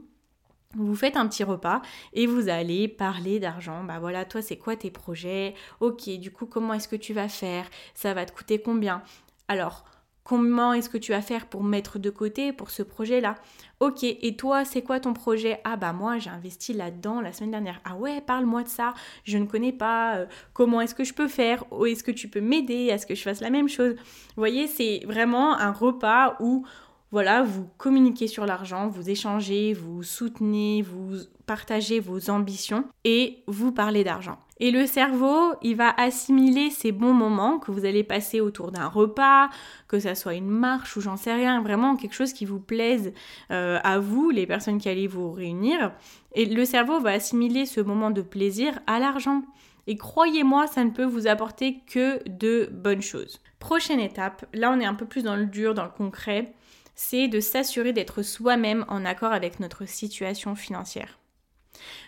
Vous 0.77 0.95
faites 0.95 1.17
un 1.17 1.27
petit 1.27 1.45
repas 1.45 1.83
et 2.13 2.27
vous 2.27 2.49
allez 2.49 2.89
parler 2.89 3.39
d'argent. 3.41 3.85
Bah 3.85 3.99
voilà, 3.99 4.25
toi 4.25 4.43
c'est 4.43 4.57
quoi 4.57 4.77
tes 4.77 4.91
projets? 4.91 5.55
Ok, 5.81 6.09
du 6.19 6.31
coup 6.31 6.47
comment 6.47 6.75
est-ce 6.75 6.89
que 6.89 6.97
tu 6.97 7.13
vas 7.13 7.29
faire? 7.29 7.69
Ça 7.95 8.15
va 8.15 8.27
te 8.27 8.33
coûter 8.33 8.61
combien? 8.61 9.03
Alors, 9.49 9.85
Comment 10.27 10.73
est-ce 10.73 10.91
que 10.91 10.99
tu 10.99 11.13
vas 11.13 11.23
faire 11.23 11.47
pour 11.47 11.63
mettre 11.63 12.01
de 12.01 12.11
côté 12.11 12.53
pour 12.53 12.71
ce 12.71 12.83
projet-là? 12.83 13.37
Ok, 13.79 14.03
et 14.03 14.35
toi, 14.37 14.65
c'est 14.65 14.83
quoi 14.83 14.99
ton 14.99 15.13
projet? 15.13 15.61
Ah 15.63 15.77
bah 15.77 15.93
moi, 15.93 16.19
j'ai 16.19 16.31
investi 16.31 16.73
là-dedans 16.73 17.21
la 17.21 17.33
semaine 17.33 17.53
dernière. 17.53 17.81
Ah 17.85 17.95
ouais, 17.95 18.21
parle-moi 18.21 18.65
de 18.65 18.69
ça. 18.69 18.93
Je 19.23 19.39
ne 19.39 19.47
connais 19.47 19.73
pas. 19.73 20.17
Euh, 20.17 20.27
comment 20.53 20.81
est-ce 20.81 20.97
que 20.97 21.05
je 21.05 21.15
peux 21.15 21.29
faire? 21.29 21.63
Est-ce 21.87 22.03
que 22.03 22.11
tu 22.11 22.27
peux 22.27 22.41
m'aider 22.41 22.91
à 22.91 22.99
ce 22.99 23.07
que 23.07 23.15
je 23.15 23.23
fasse 23.23 23.41
la 23.41 23.51
même 23.51 23.69
chose? 23.69 23.95
Vous 23.95 24.03
voyez, 24.41 24.67
c'est 24.67 25.03
vraiment 25.07 25.57
un 25.57 25.71
repas 25.71 26.37
où 26.41 26.67
voilà, 27.13 27.43
vous 27.43 27.69
communiquez 27.79 28.27
sur 28.27 28.47
l'argent, 28.47 28.89
vous 28.89 29.09
échangez, 29.09 29.73
vous 29.73 30.03
soutenez, 30.03 30.83
vous 30.83 31.19
partagez 31.47 32.01
vos 32.01 32.31
ambitions 32.31 32.85
et 33.05 33.45
vous 33.47 33.71
parlez 33.71 34.03
d'argent. 34.03 34.39
Et 34.59 34.71
le 34.71 34.87
cerveau, 34.87 35.53
il 35.63 35.77
va 35.77 35.95
assimiler 35.99 36.71
ces 36.71 36.91
bons 36.91 37.13
moments 37.13 37.59
que 37.59 37.71
vous 37.71 37.85
allez 37.85 38.03
passer 38.03 38.41
autour 38.41 38.73
d'un 38.73 38.89
repas, 38.89 39.51
que 39.87 39.99
ça 40.01 40.15
soit 40.15 40.35
une 40.35 40.49
marche 40.49 40.97
ou 40.97 41.01
j'en 41.03 41.17
sais 41.17 41.35
rien, 41.35 41.61
vraiment 41.61 41.95
quelque 41.95 42.15
chose 42.15 42.33
qui 42.33 42.47
vous 42.47 42.59
plaise 42.59 43.13
euh, 43.51 43.79
à 43.85 43.99
vous, 43.99 44.31
les 44.31 44.47
personnes 44.47 44.79
qui 44.79 44.89
allez 44.89 45.07
vous 45.07 45.31
réunir. 45.31 45.93
Et 46.35 46.47
le 46.47 46.65
cerveau 46.65 47.01
va 47.01 47.11
assimiler 47.11 47.67
ce 47.67 47.83
moment 47.83 48.11
de 48.11 48.23
plaisir 48.23 48.81
à 48.87 48.99
l'argent. 48.99 49.43
Et 49.87 49.97
croyez-moi, 49.97 50.67
ça 50.67 50.85
ne 50.85 50.91
peut 50.91 51.05
vous 51.05 51.27
apporter 51.27 51.83
que 51.87 52.27
de 52.29 52.69
bonnes 52.73 53.03
choses. 53.03 53.41
Prochaine 53.59 54.01
étape, 54.01 54.47
là 54.53 54.73
on 54.73 54.81
est 54.81 54.87
un 54.87 54.95
peu 54.95 55.07
plus 55.07 55.23
dans 55.23 55.37
le 55.37 55.47
dur, 55.47 55.75
dans 55.75 55.85
le 55.85 55.91
concret, 55.91 56.55
c'est 56.97 57.29
de 57.29 57.41
s'assurer 57.41 57.93
d'être 57.93 58.23
soi-même 58.23 58.85
en 58.89 59.05
accord 59.05 59.33
avec 59.33 59.61
notre 59.61 59.87
situation 59.87 60.57
financière. 60.57 61.19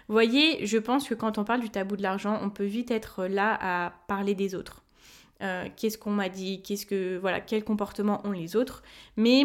Voyez, 0.08 0.66
je 0.66 0.78
pense 0.78 1.06
que 1.06 1.14
quand 1.14 1.38
on 1.38 1.44
parle 1.44 1.60
du 1.60 1.70
tabou 1.70 1.96
de 1.96 2.02
l'argent, 2.02 2.40
on 2.42 2.50
peut 2.50 2.64
vite 2.64 2.90
être 2.90 3.26
là 3.26 3.56
à 3.60 3.92
parler 4.08 4.34
des 4.34 4.54
autres. 4.54 4.82
Euh, 5.42 5.68
qu'est-ce 5.76 5.98
qu'on 5.98 6.10
m'a 6.10 6.30
dit, 6.30 6.62
qu'est-ce 6.62 6.86
que 6.86 7.18
voilà, 7.18 7.40
quel 7.40 7.62
comportement 7.62 8.26
ont 8.26 8.32
les 8.32 8.56
autres. 8.56 8.82
Mais 9.16 9.44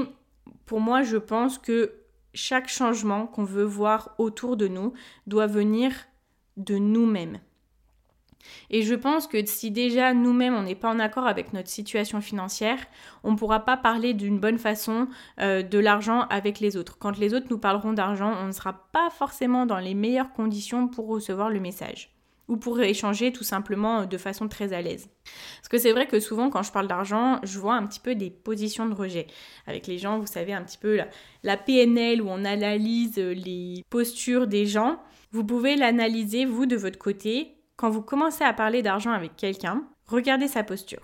pour 0.66 0.80
moi, 0.80 1.04
je 1.04 1.18
pense 1.18 1.58
que 1.58 1.94
chaque 2.34 2.70
changement 2.70 3.28
qu'on 3.28 3.44
veut 3.44 3.66
voir 3.66 4.16
autour 4.18 4.58
de 4.58 4.68
nous 4.68 4.94
doit 5.28 5.48
venir 5.48 5.94
de 6.58 6.78
nous-mêmes. 6.78 7.40
Et 8.70 8.82
je 8.82 8.96
pense 8.96 9.28
que 9.28 9.46
si 9.46 9.72
déjà 9.72 10.14
nous-mêmes 10.14 10.56
on 10.56 10.64
n'est 10.64 10.76
pas 10.76 10.90
en 10.90 11.00
accord 11.00 11.28
avec 11.28 11.54
notre 11.54 11.70
situation 11.70 12.22
financière, 12.22 12.80
on 13.24 13.32
ne 13.32 13.38
pourra 13.38 13.66
pas 13.66 13.78
parler 13.78 14.14
d'une 14.14 14.40
bonne 14.40 14.58
façon 14.58 15.08
euh, 15.40 15.62
de 15.62 15.80
l'argent 15.80 16.22
avec 16.30 16.60
les 16.60 16.78
autres. 16.78 16.98
Quand 17.00 17.18
les 17.18 17.34
autres 17.34 17.48
nous 17.50 17.58
parleront 17.58 17.94
d'argent, 17.94 18.34
on 18.42 18.48
ne 18.48 18.52
sera 18.52 18.74
pas 18.92 19.10
forcément 19.10 19.66
dans 19.66 19.80
les 19.80 19.94
meilleures 19.94 20.34
conditions 20.34 20.88
pour 20.88 21.08
recevoir 21.08 21.50
le 21.50 21.60
message 21.60 22.14
ou 22.48 22.58
pour 22.58 22.82
échanger 22.82 23.32
tout 23.32 23.44
simplement 23.44 24.06
de 24.06 24.18
façon 24.18 24.48
très 24.48 24.74
à 24.74 24.82
l'aise. 24.82 25.10
Parce 25.58 25.70
que 25.70 25.78
c'est 25.78 25.92
vrai 25.92 26.08
que 26.08 26.20
souvent 26.20 26.50
quand 26.50 26.64
je 26.64 26.72
parle 26.72 26.88
d'argent, 26.88 27.40
je 27.44 27.58
vois 27.58 27.76
un 27.76 27.86
petit 27.88 28.00
peu 28.00 28.16
des 28.16 28.30
positions 28.30 28.86
de 28.86 28.94
rejet. 28.94 29.28
Avec 29.66 29.88
les 29.88 29.98
gens, 29.98 30.20
vous 30.20 30.28
savez, 30.28 30.54
un 30.54 30.64
petit 30.64 30.78
peu 30.78 30.98
la, 30.98 31.08
la 31.44 31.58
PNL 31.58 32.22
où 32.22 32.28
on 32.28 32.44
analyse 32.44 33.18
les 33.18 33.84
postures 33.90 34.48
des 34.48 34.66
gens. 34.66 35.00
Vous 35.32 35.44
pouvez 35.44 35.76
l'analyser, 35.76 36.46
vous, 36.46 36.66
de 36.66 36.76
votre 36.76 37.00
côté, 37.00 37.56
quand 37.84 37.90
vous 37.90 38.02
commencez 38.02 38.46
à 38.46 38.54
parler 38.54 38.82
d'argent 38.82 39.12
avec 39.12 39.36
quelqu'un, 39.36 39.84
regardez 40.08 40.48
sa 40.48 40.64
posture. 40.64 41.02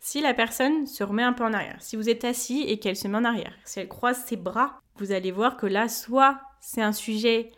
Si 0.00 0.20
la 0.20 0.34
personne 0.34 0.84
se 0.84 1.04
remet 1.04 1.22
un 1.22 1.32
peu 1.32 1.44
en 1.44 1.52
arrière, 1.52 1.76
si 1.78 1.94
vous 1.94 2.08
êtes 2.08 2.24
assis 2.24 2.62
et 2.62 2.80
qu'elle 2.80 2.96
se 2.96 3.06
met 3.06 3.16
en 3.16 3.24
arrière, 3.24 3.52
si 3.64 3.78
elle 3.78 3.86
croise 3.86 4.24
ses 4.24 4.34
bras, 4.34 4.80
vous 4.96 5.12
allez 5.12 5.30
voir 5.30 5.56
que 5.56 5.66
là, 5.66 5.88
soit 5.88 6.40
c'est 6.58 6.82
un 6.82 6.90
sujet 6.90 7.52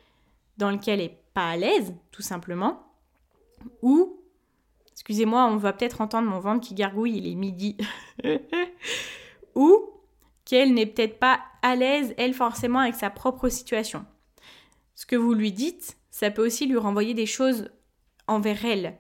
dans 0.59 0.71
lequel 0.71 1.01
elle 1.01 1.07
n'est 1.07 1.19
pas 1.33 1.49
à 1.49 1.57
l'aise, 1.57 1.95
tout 2.11 2.21
simplement, 2.21 2.93
ou, 3.81 4.21
excusez-moi, 4.93 5.47
on 5.47 5.57
va 5.57 5.73
peut-être 5.73 6.03
entendre 6.03 6.29
mon 6.29 6.39
ventre 6.39 6.69
qui 6.69 6.75
gargouille, 6.75 7.17
il 7.17 7.27
est 7.27 7.37
midi, 7.37 7.79
ou 9.55 9.83
qu'elle 10.45 10.75
n'est 10.75 10.85
peut-être 10.85 11.19
pas 11.19 11.41
à 11.63 11.75
l'aise, 11.75 12.13
elle, 12.19 12.35
forcément, 12.35 12.81
avec 12.81 12.97
sa 12.97 13.09
propre 13.09 13.49
situation. 13.49 14.05
Ce 14.95 15.07
que 15.07 15.17
vous 15.17 15.33
lui 15.33 15.53
dites, 15.53 15.97
ça 16.11 16.31
peut 16.31 16.45
aussi 16.45 16.67
lui 16.67 16.77
renvoyer 16.77 17.15
des 17.15 17.25
choses 17.25 17.71
envers 18.29 18.65
elle. 18.65 18.97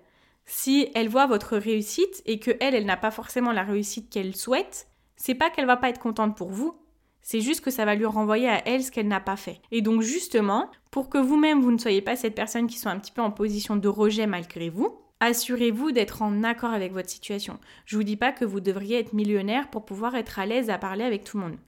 Si 0.47 0.89
elle 0.95 1.09
voit 1.09 1.27
votre 1.27 1.57
réussite 1.57 2.23
et 2.27 2.39
que 2.41 2.53
elle, 2.61 2.75
elle 2.75 2.87
n'a 2.87 2.97
pas 2.97 3.11
forcément 3.11 3.53
la 3.53 3.63
réussite 3.63 4.11
qu'elle 4.11 4.35
souhaite, 4.35 4.89
c'est 5.17 5.35
pas 5.35 5.51
qu'elle 5.51 5.67
va 5.67 5.77
pas 5.77 5.91
être 5.91 6.01
contente 6.01 6.37
pour 6.37 6.51
vous, 6.51 6.75
c'est 7.21 7.43
juste 7.43 7.61
que 7.61 7.71
ça 7.71 7.85
va 7.85 7.95
lui 7.95 8.07
renvoyer 8.07 8.49
à 8.49 8.67
elle 8.67 8.83
ce 8.83 8.91
qu'elle 8.91 9.09
n'a 9.09 9.21
pas 9.21 9.37
fait. 9.37 9.61
Et 9.71 9.83
donc 9.83 10.01
justement, 10.01 10.71
pour 10.91 11.11
que 11.11 11.19
vous-même 11.19 11.61
vous 11.61 11.73
ne 11.73 11.79
soyez 11.79 12.01
pas 12.01 12.17
cette 12.17 12.35
personne 12.35 12.67
qui 12.67 12.79
soit 12.79 12.91
un 12.91 12.99
petit 12.99 13.13
peu 13.13 13.21
en 13.21 13.31
position 13.31 13.77
de 13.77 13.89
rejet 13.89 14.27
malgré 14.27 14.71
vous, 14.71 14.99
assurez-vous 15.21 15.93
d'être 15.93 16.23
en 16.23 16.43
accord 16.45 16.71
avec 16.71 16.93
votre 16.93 17.11
situation. 17.11 17.59
Je 17.85 17.97
vous 17.97 18.03
dis 18.03 18.17
pas 18.17 18.33
que 18.33 18.47
vous 18.47 18.61
devriez 18.61 18.99
être 18.99 19.13
millionnaire 19.13 19.69
pour 19.69 19.85
pouvoir 19.85 20.15
être 20.15 20.39
à 20.39 20.47
l'aise 20.47 20.71
à 20.71 20.79
parler 20.79 21.05
avec 21.05 21.25
tout 21.25 21.37
le 21.39 21.45
monde. 21.45 21.59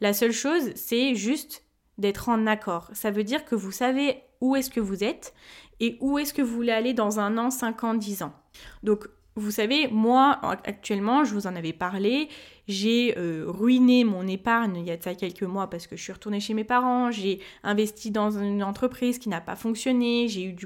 La 0.00 0.14
seule 0.14 0.32
chose, 0.32 0.70
c'est 0.74 1.14
juste 1.14 1.64
d'être 1.98 2.28
en 2.28 2.46
accord. 2.46 2.88
Ça 2.94 3.10
veut 3.10 3.24
dire 3.24 3.44
que 3.44 3.54
vous 3.54 3.72
savez 3.72 4.22
où 4.40 4.56
est-ce 4.56 4.70
que 4.70 4.80
vous 4.80 5.04
êtes 5.04 5.34
et 5.80 5.96
où 6.00 6.18
est-ce 6.18 6.32
que 6.32 6.42
vous 6.42 6.54
voulez 6.54 6.72
aller 6.72 6.94
dans 6.94 7.20
un 7.20 7.38
an, 7.38 7.50
cinq 7.50 7.84
ans, 7.84 7.94
dix 7.94 8.22
ans? 8.22 8.32
Donc, 8.82 9.08
vous 9.36 9.50
savez, 9.50 9.88
moi, 9.88 10.38
actuellement, 10.64 11.24
je 11.24 11.34
vous 11.34 11.46
en 11.46 11.54
avais 11.56 11.72
parlé, 11.72 12.28
j'ai 12.68 13.16
euh, 13.16 13.44
ruiné 13.46 14.04
mon 14.04 14.26
épargne 14.26 14.76
il 14.76 14.84
y 14.84 14.90
a 14.90 14.96
de 14.96 15.02
ça 15.02 15.14
quelques 15.14 15.44
mois 15.44 15.70
parce 15.70 15.86
que 15.86 15.96
je 15.96 16.02
suis 16.02 16.12
retournée 16.12 16.40
chez 16.40 16.52
mes 16.52 16.64
parents, 16.64 17.10
j'ai 17.10 17.40
investi 17.62 18.10
dans 18.10 18.30
une 18.30 18.62
entreprise 18.62 19.18
qui 19.18 19.28
n'a 19.28 19.40
pas 19.40 19.56
fonctionné, 19.56 20.28
j'ai 20.28 20.44
eu 20.44 20.56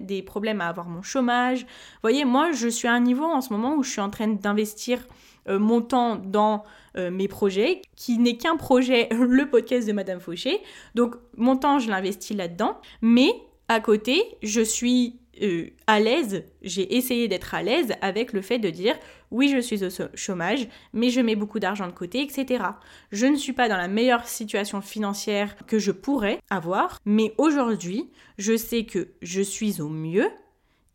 des 0.00 0.22
problèmes 0.22 0.60
à 0.60 0.66
avoir 0.66 0.88
mon 0.88 1.02
chômage. 1.02 1.60
Vous 1.62 2.02
voyez, 2.02 2.24
moi, 2.24 2.52
je 2.52 2.68
suis 2.68 2.88
à 2.88 2.92
un 2.92 3.00
niveau 3.00 3.24
en 3.24 3.40
ce 3.40 3.52
moment 3.52 3.76
où 3.76 3.82
je 3.82 3.90
suis 3.90 4.00
en 4.00 4.10
train 4.10 4.28
d'investir 4.28 5.06
euh, 5.48 5.58
mon 5.58 5.80
temps 5.80 6.16
dans 6.16 6.64
euh, 6.96 7.10
mes 7.10 7.28
projets, 7.28 7.82
qui 7.96 8.18
n'est 8.18 8.36
qu'un 8.36 8.56
projet, 8.56 9.08
le 9.12 9.48
podcast 9.48 9.86
de 9.86 9.92
Madame 9.92 10.20
Fauché. 10.20 10.60
Donc, 10.94 11.14
mon 11.36 11.56
temps, 11.56 11.78
je 11.78 11.88
l'investis 11.88 12.36
là-dedans, 12.36 12.76
mais 13.00 13.30
à 13.68 13.80
côté, 13.80 14.22
je 14.42 14.60
suis 14.60 15.20
euh, 15.42 15.68
à 15.86 16.00
l'aise, 16.00 16.44
j'ai 16.62 16.96
essayé 16.96 17.28
d'être 17.28 17.54
à 17.54 17.62
l'aise 17.62 17.92
avec 18.00 18.32
le 18.32 18.42
fait 18.42 18.58
de 18.58 18.70
dire 18.70 18.96
oui, 19.30 19.48
je 19.48 19.58
suis 19.58 19.84
au 19.84 19.88
chômage, 20.14 20.68
mais 20.92 21.10
je 21.10 21.20
mets 21.20 21.36
beaucoup 21.36 21.60
d'argent 21.60 21.86
de 21.86 21.92
côté, 21.92 22.22
etc. 22.22 22.64
Je 23.12 23.26
ne 23.26 23.36
suis 23.36 23.52
pas 23.52 23.68
dans 23.68 23.76
la 23.76 23.88
meilleure 23.88 24.26
situation 24.26 24.80
financière 24.80 25.54
que 25.66 25.78
je 25.78 25.92
pourrais 25.92 26.40
avoir, 26.50 26.98
mais 27.04 27.34
aujourd'hui, 27.38 28.10
je 28.38 28.56
sais 28.56 28.84
que 28.84 29.08
je 29.22 29.42
suis 29.42 29.80
au 29.80 29.88
mieux 29.88 30.28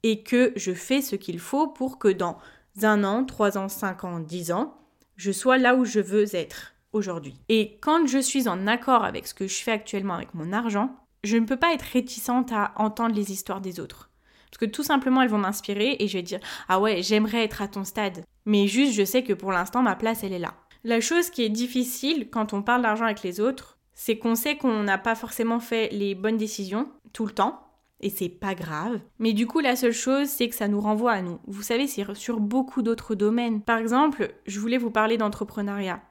et 0.01 0.23
que 0.23 0.51
je 0.55 0.73
fais 0.73 1.01
ce 1.01 1.15
qu'il 1.15 1.39
faut 1.39 1.67
pour 1.67 1.99
que 1.99 2.09
dans 2.09 2.37
un 2.81 3.03
an, 3.03 3.23
trois 3.23 3.57
ans, 3.57 3.69
cinq 3.69 4.03
ans, 4.03 4.19
dix 4.19 4.51
ans, 4.51 4.75
je 5.15 5.31
sois 5.31 5.57
là 5.57 5.75
où 5.75 5.85
je 5.85 5.99
veux 5.99 6.35
être 6.35 6.73
aujourd'hui. 6.91 7.39
Et 7.49 7.77
quand 7.81 8.07
je 8.07 8.17
suis 8.17 8.47
en 8.47 8.67
accord 8.67 9.03
avec 9.03 9.27
ce 9.27 9.33
que 9.33 9.47
je 9.47 9.63
fais 9.63 9.71
actuellement 9.71 10.15
avec 10.15 10.33
mon 10.33 10.51
argent, 10.51 10.95
je 11.23 11.37
ne 11.37 11.45
peux 11.45 11.57
pas 11.57 11.73
être 11.73 11.81
réticente 11.81 12.51
à 12.51 12.73
entendre 12.75 13.15
les 13.15 13.31
histoires 13.31 13.61
des 13.61 13.79
autres. 13.79 14.09
Parce 14.49 14.59
que 14.59 14.65
tout 14.65 14.83
simplement, 14.83 15.21
elles 15.21 15.29
vont 15.29 15.37
m'inspirer 15.37 15.95
et 15.99 16.07
je 16.07 16.17
vais 16.17 16.23
dire 16.23 16.39
Ah 16.67 16.79
ouais, 16.79 17.01
j'aimerais 17.01 17.43
être 17.43 17.61
à 17.61 17.67
ton 17.67 17.83
stade. 17.83 18.23
Mais 18.45 18.67
juste, 18.67 18.93
je 18.93 19.03
sais 19.03 19.23
que 19.23 19.33
pour 19.33 19.51
l'instant, 19.51 19.81
ma 19.81 19.95
place, 19.95 20.23
elle 20.23 20.33
est 20.33 20.39
là. 20.39 20.53
La 20.83 21.01
chose 21.01 21.29
qui 21.29 21.43
est 21.43 21.49
difficile 21.49 22.29
quand 22.29 22.53
on 22.53 22.61
parle 22.61 22.81
d'argent 22.81 23.05
avec 23.05 23.23
les 23.23 23.39
autres, 23.39 23.77
c'est 23.93 24.17
qu'on 24.17 24.35
sait 24.35 24.57
qu'on 24.57 24.83
n'a 24.83 24.97
pas 24.97 25.15
forcément 25.15 25.59
fait 25.59 25.89
les 25.91 26.13
bonnes 26.13 26.37
décisions 26.37 26.89
tout 27.13 27.25
le 27.25 27.31
temps 27.31 27.63
et 28.03 28.09
c'est 28.09 28.29
pas 28.29 28.53
grave. 28.53 28.99
Mais 29.17 29.33
du 29.33 29.47
coup, 29.47 29.59
la 29.59 29.77
seule 29.77 29.93
chose, 29.93 30.27
c'est 30.27 30.49
que 30.49 30.55
ça 30.55 30.67
nous 30.67 30.81
renvoie 30.81 31.13
à 31.13 31.21
nous. 31.21 31.39
Vous 31.47 31.61
savez, 31.61 31.87
c'est 31.87 32.05
sur 32.15 32.39
beaucoup 32.41 32.81
d'autres 32.81 33.15
domaines. 33.15 33.61
Par 33.61 33.77
exemple, 33.77 34.35
je 34.45 34.59
voulais 34.59 34.77
vous 34.77 34.91
parler 34.91 35.17
d'entrepreneuriat. 35.17 36.01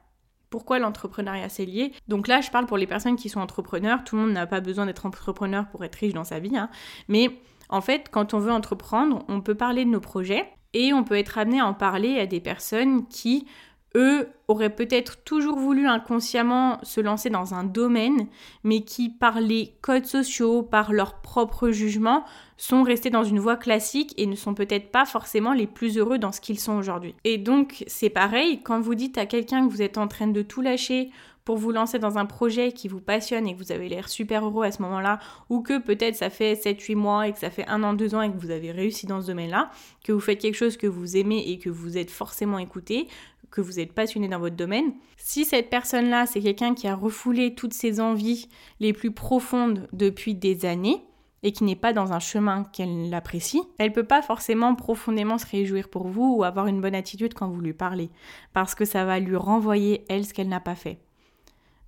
Pourquoi 0.53 0.77
l'entrepreneuriat 0.77 1.49
c'est 1.49 1.65
lié 1.65 1.93
Donc 2.07 2.27
là, 2.27 2.39
je 2.39 2.51
parle 2.51 2.67
pour 2.67 2.77
les 2.77 2.85
personnes 2.85 3.15
qui 3.15 3.27
sont 3.27 3.39
entrepreneurs. 3.39 4.03
Tout 4.03 4.17
le 4.17 4.21
monde 4.21 4.33
n'a 4.33 4.45
pas 4.45 4.59
besoin 4.59 4.85
d'être 4.85 5.07
entrepreneur 5.07 5.65
pour 5.65 5.83
être 5.83 5.95
riche 5.95 6.13
dans 6.13 6.23
sa 6.23 6.37
vie. 6.37 6.55
Hein. 6.55 6.69
Mais 7.07 7.39
en 7.69 7.81
fait, 7.81 8.09
quand 8.11 8.35
on 8.35 8.37
veut 8.37 8.51
entreprendre, 8.51 9.25
on 9.29 9.41
peut 9.41 9.55
parler 9.55 9.83
de 9.83 9.89
nos 9.89 9.99
projets 9.99 10.47
et 10.73 10.93
on 10.93 11.03
peut 11.03 11.17
être 11.17 11.39
amené 11.39 11.59
à 11.59 11.65
en 11.65 11.73
parler 11.73 12.19
à 12.19 12.27
des 12.27 12.39
personnes 12.39 13.07
qui 13.07 13.47
eux 13.95 14.27
auraient 14.47 14.73
peut-être 14.73 15.23
toujours 15.23 15.57
voulu 15.57 15.87
inconsciemment 15.87 16.79
se 16.83 17.01
lancer 17.01 17.29
dans 17.29 17.53
un 17.53 17.63
domaine, 17.63 18.27
mais 18.63 18.81
qui, 18.81 19.09
par 19.09 19.39
les 19.39 19.75
codes 19.81 20.05
sociaux, 20.05 20.63
par 20.63 20.93
leur 20.93 21.21
propre 21.21 21.69
jugement, 21.69 22.23
sont 22.57 22.83
restés 22.83 23.09
dans 23.09 23.23
une 23.23 23.39
voie 23.39 23.57
classique 23.57 24.13
et 24.17 24.25
ne 24.25 24.35
sont 24.35 24.53
peut-être 24.53 24.91
pas 24.91 25.05
forcément 25.05 25.53
les 25.53 25.67
plus 25.67 25.97
heureux 25.97 26.17
dans 26.17 26.31
ce 26.31 26.41
qu'ils 26.41 26.59
sont 26.59 26.73
aujourd'hui. 26.73 27.15
Et 27.23 27.37
donc, 27.37 27.83
c'est 27.87 28.09
pareil, 28.09 28.61
quand 28.63 28.79
vous 28.81 28.95
dites 28.95 29.17
à 29.17 29.25
quelqu'un 29.25 29.67
que 29.67 29.71
vous 29.71 29.81
êtes 29.81 29.97
en 29.97 30.07
train 30.07 30.27
de 30.27 30.41
tout 30.41 30.61
lâcher 30.61 31.11
pour 31.45 31.57
vous 31.57 31.71
lancer 31.71 31.99
dans 31.99 32.17
un 32.17 32.25
projet 32.25 32.71
qui 32.71 32.87
vous 32.87 33.01
passionne 33.01 33.47
et 33.47 33.53
que 33.53 33.57
vous 33.57 33.71
avez 33.71 33.89
l'air 33.89 34.07
super 34.07 34.45
heureux 34.45 34.65
à 34.65 34.71
ce 34.71 34.81
moment-là, 34.81 35.19
ou 35.49 35.61
que 35.61 35.77
peut-être 35.77 36.15
ça 36.15 36.29
fait 36.29 36.53
7-8 36.53 36.95
mois 36.95 37.27
et 37.27 37.33
que 37.33 37.39
ça 37.39 37.49
fait 37.49 37.67
un 37.67 37.83
an, 37.83 37.93
deux 37.93 38.15
ans 38.15 38.21
et 38.21 38.31
que 38.31 38.37
vous 38.37 38.51
avez 38.51 38.71
réussi 38.71 39.07
dans 39.07 39.21
ce 39.21 39.27
domaine-là, 39.27 39.69
que 40.03 40.13
vous 40.13 40.21
faites 40.21 40.39
quelque 40.39 40.55
chose 40.55 40.77
que 40.77 40.87
vous 40.87 41.17
aimez 41.17 41.49
et 41.49 41.59
que 41.59 41.69
vous 41.69 41.97
êtes 41.97 42.11
forcément 42.11 42.59
écouté, 42.59 43.07
que 43.53 43.61
vous 43.61 43.79
êtes 43.79 43.93
passionné 43.93 44.27
dans 44.27 44.39
votre 44.39 44.55
domaine, 44.55 44.93
si 45.15 45.45
cette 45.45 45.69
personne-là, 45.69 46.25
c'est 46.25 46.41
quelqu'un 46.41 46.73
qui 46.73 46.87
a 46.87 46.95
refoulé 46.95 47.53
toutes 47.53 47.73
ses 47.73 47.99
envies 47.99 48.49
les 48.79 48.93
plus 48.93 49.11
profondes 49.11 49.87
depuis 49.93 50.33
des 50.33 50.65
années, 50.65 51.05
et 51.43 51.51
qui 51.51 51.65
n'est 51.65 51.75
pas 51.75 51.93
dans 51.93 52.13
un 52.13 52.19
chemin 52.19 52.63
qu'elle 52.63 53.13
apprécie, 53.13 53.61
elle 53.77 53.91
peut 53.91 54.05
pas 54.05 54.21
forcément 54.21 54.75
profondément 54.75 55.37
se 55.37 55.45
réjouir 55.45 55.89
pour 55.89 56.07
vous 56.07 56.37
ou 56.37 56.43
avoir 56.43 56.67
une 56.67 56.79
bonne 56.81 56.95
attitude 56.95 57.33
quand 57.33 57.49
vous 57.49 57.59
lui 57.59 57.73
parlez, 57.73 58.09
parce 58.53 58.75
que 58.75 58.85
ça 58.85 59.05
va 59.05 59.19
lui 59.19 59.35
renvoyer 59.35 60.05
elle 60.09 60.25
ce 60.25 60.33
qu'elle 60.33 60.47
n'a 60.47 60.61
pas 60.61 60.75
fait. 60.75 60.99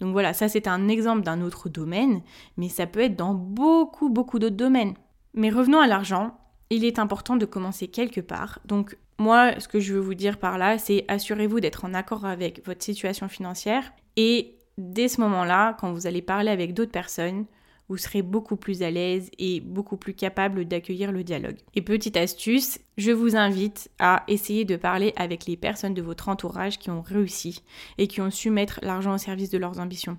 Donc 0.01 0.11
voilà, 0.11 0.33
ça 0.33 0.49
c'est 0.49 0.67
un 0.67 0.89
exemple 0.89 1.21
d'un 1.21 1.41
autre 1.41 1.69
domaine, 1.69 2.21
mais 2.57 2.67
ça 2.67 2.85
peut 2.85 2.99
être 2.99 3.15
dans 3.15 3.33
beaucoup 3.33 4.09
beaucoup 4.09 4.39
d'autres 4.39 4.57
domaines. 4.57 4.93
Mais 5.33 5.49
revenons 5.49 5.79
à 5.79 5.87
l'argent, 5.87 6.37
il 6.69 6.83
est 6.83 6.99
important 6.99 7.37
de 7.37 7.45
commencer 7.45 7.87
quelque 7.87 8.21
part. 8.21 8.59
Donc 8.65 8.97
moi, 9.17 9.59
ce 9.59 9.67
que 9.67 9.79
je 9.79 9.93
veux 9.93 9.99
vous 9.99 10.13
dire 10.13 10.37
par 10.37 10.57
là, 10.57 10.77
c'est 10.77 11.05
assurez-vous 11.07 11.59
d'être 11.59 11.85
en 11.85 11.93
accord 11.93 12.25
avec 12.25 12.65
votre 12.65 12.83
situation 12.83 13.27
financière 13.27 13.93
et 14.17 14.55
dès 14.77 15.07
ce 15.07 15.21
moment-là, 15.21 15.75
quand 15.79 15.93
vous 15.93 16.07
allez 16.07 16.21
parler 16.21 16.51
avec 16.51 16.73
d'autres 16.73 16.91
personnes, 16.91 17.45
vous 17.87 17.97
serez 17.97 18.23
beaucoup 18.23 18.55
plus 18.55 18.81
à 18.81 18.89
l'aise 18.89 19.29
et 19.37 19.59
beaucoup 19.59 19.97
plus 19.97 20.15
capable 20.15 20.65
d'accueillir 20.65 21.11
le 21.11 21.23
dialogue. 21.23 21.57
Et 21.75 21.81
petite 21.81 22.17
astuce, 22.17 22.79
je 22.97 23.11
vous 23.11 23.35
invite 23.35 23.89
à 23.99 24.23
essayer 24.27 24.65
de 24.65 24.75
parler 24.75 25.13
avec 25.17 25.45
les 25.45 25.55
personnes 25.55 25.93
de 25.93 26.01
votre 26.01 26.29
entourage 26.29 26.79
qui 26.79 26.89
ont 26.89 27.01
réussi 27.01 27.63
et 27.97 28.07
qui 28.07 28.21
ont 28.21 28.31
su 28.31 28.49
mettre 28.49 28.79
l'argent 28.81 29.13
au 29.13 29.19
service 29.19 29.51
de 29.51 29.59
leurs 29.59 29.79
ambitions. 29.79 30.17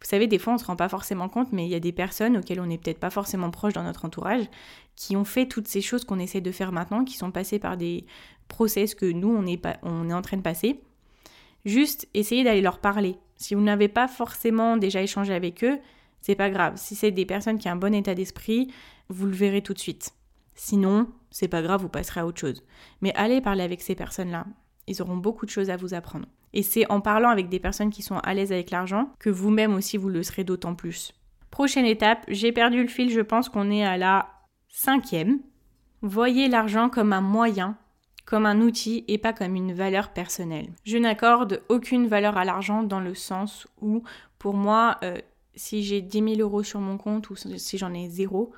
Vous 0.00 0.06
savez, 0.06 0.26
des 0.26 0.38
fois, 0.38 0.54
on 0.54 0.56
ne 0.56 0.60
se 0.60 0.64
rend 0.64 0.76
pas 0.76 0.88
forcément 0.88 1.28
compte, 1.28 1.52
mais 1.52 1.66
il 1.66 1.70
y 1.70 1.74
a 1.74 1.80
des 1.80 1.92
personnes 1.92 2.38
auxquelles 2.38 2.60
on 2.60 2.66
n'est 2.66 2.78
peut-être 2.78 3.00
pas 3.00 3.10
forcément 3.10 3.50
proche 3.50 3.74
dans 3.74 3.82
notre 3.82 4.06
entourage, 4.06 4.44
qui 4.96 5.16
ont 5.16 5.24
fait 5.24 5.46
toutes 5.46 5.68
ces 5.68 5.82
choses 5.82 6.04
qu'on 6.04 6.18
essaie 6.18 6.40
de 6.40 6.50
faire 6.50 6.72
maintenant, 6.72 7.04
qui 7.04 7.16
sont 7.16 7.30
passées 7.30 7.58
par 7.58 7.76
des 7.76 8.06
process 8.48 8.94
que 8.94 9.06
nous, 9.06 9.28
on 9.28 9.46
est, 9.46 9.56
pas, 9.56 9.76
en 9.82 10.22
train 10.22 10.36
de 10.36 10.42
passer. 10.42 10.80
Juste 11.64 12.08
essayez 12.14 12.44
d'aller 12.44 12.62
leur 12.62 12.78
parler. 12.78 13.16
Si 13.36 13.54
vous 13.54 13.60
n'avez 13.60 13.88
pas 13.88 14.08
forcément 14.08 14.76
déjà 14.76 15.02
échangé 15.02 15.34
avec 15.34 15.62
eux, 15.64 15.78
c'est 16.20 16.34
pas 16.34 16.50
grave. 16.50 16.74
Si 16.76 16.94
c'est 16.94 17.10
des 17.10 17.26
personnes 17.26 17.58
qui 17.58 17.68
ont 17.68 17.72
un 17.72 17.76
bon 17.76 17.94
état 17.94 18.14
d'esprit, 18.14 18.72
vous 19.08 19.26
le 19.26 19.32
verrez 19.32 19.62
tout 19.62 19.74
de 19.74 19.78
suite. 19.78 20.12
Sinon, 20.54 21.08
c'est 21.30 21.48
pas 21.48 21.62
grave, 21.62 21.82
vous 21.82 21.88
passerez 21.88 22.20
à 22.20 22.26
autre 22.26 22.40
chose. 22.40 22.64
Mais 23.02 23.12
allez 23.14 23.40
parler 23.40 23.62
avec 23.62 23.82
ces 23.82 23.94
personnes-là. 23.94 24.46
Ils 24.86 25.02
auront 25.02 25.16
beaucoup 25.16 25.44
de 25.44 25.50
choses 25.50 25.70
à 25.70 25.76
vous 25.76 25.92
apprendre. 25.92 26.26
Et 26.54 26.62
c'est 26.62 26.90
en 26.90 27.00
parlant 27.00 27.28
avec 27.28 27.48
des 27.48 27.58
personnes 27.58 27.90
qui 27.90 28.02
sont 28.02 28.18
à 28.18 28.32
l'aise 28.32 28.52
avec 28.52 28.70
l'argent 28.70 29.10
que 29.18 29.28
vous-même 29.28 29.74
aussi 29.74 29.98
vous 29.98 30.08
le 30.08 30.22
serez 30.22 30.44
d'autant 30.44 30.74
plus. 30.74 31.12
Prochaine 31.50 31.84
étape, 31.84 32.24
j'ai 32.28 32.52
perdu 32.52 32.82
le 32.82 32.88
fil, 32.88 33.10
je 33.10 33.20
pense 33.20 33.48
qu'on 33.48 33.70
est 33.70 33.84
à 33.84 33.96
la 33.96 34.35
cinquième. 34.76 35.40
Voyez 36.02 36.48
l'argent 36.48 36.90
comme 36.90 37.14
un 37.14 37.22
moyen, 37.22 37.78
comme 38.26 38.44
un 38.44 38.60
outil 38.60 39.04
et 39.08 39.16
pas 39.16 39.32
comme 39.32 39.56
une 39.56 39.72
valeur 39.72 40.10
personnelle. 40.10 40.68
Je 40.84 40.98
n'accorde 40.98 41.62
aucune 41.70 42.06
valeur 42.06 42.36
à 42.36 42.44
l'argent 42.44 42.82
dans 42.82 43.00
le 43.00 43.14
sens 43.14 43.66
où, 43.80 44.02
pour 44.38 44.52
moi, 44.52 44.98
euh, 45.02 45.16
si 45.54 45.82
j'ai 45.82 46.02
10 46.02 46.36
000 46.36 46.40
euros 46.40 46.62
sur 46.62 46.80
mon 46.80 46.98
compte 46.98 47.30
ou 47.30 47.36
si 47.36 47.78
j'en 47.78 47.94
ai 47.94 48.10
zéro, 48.10 48.52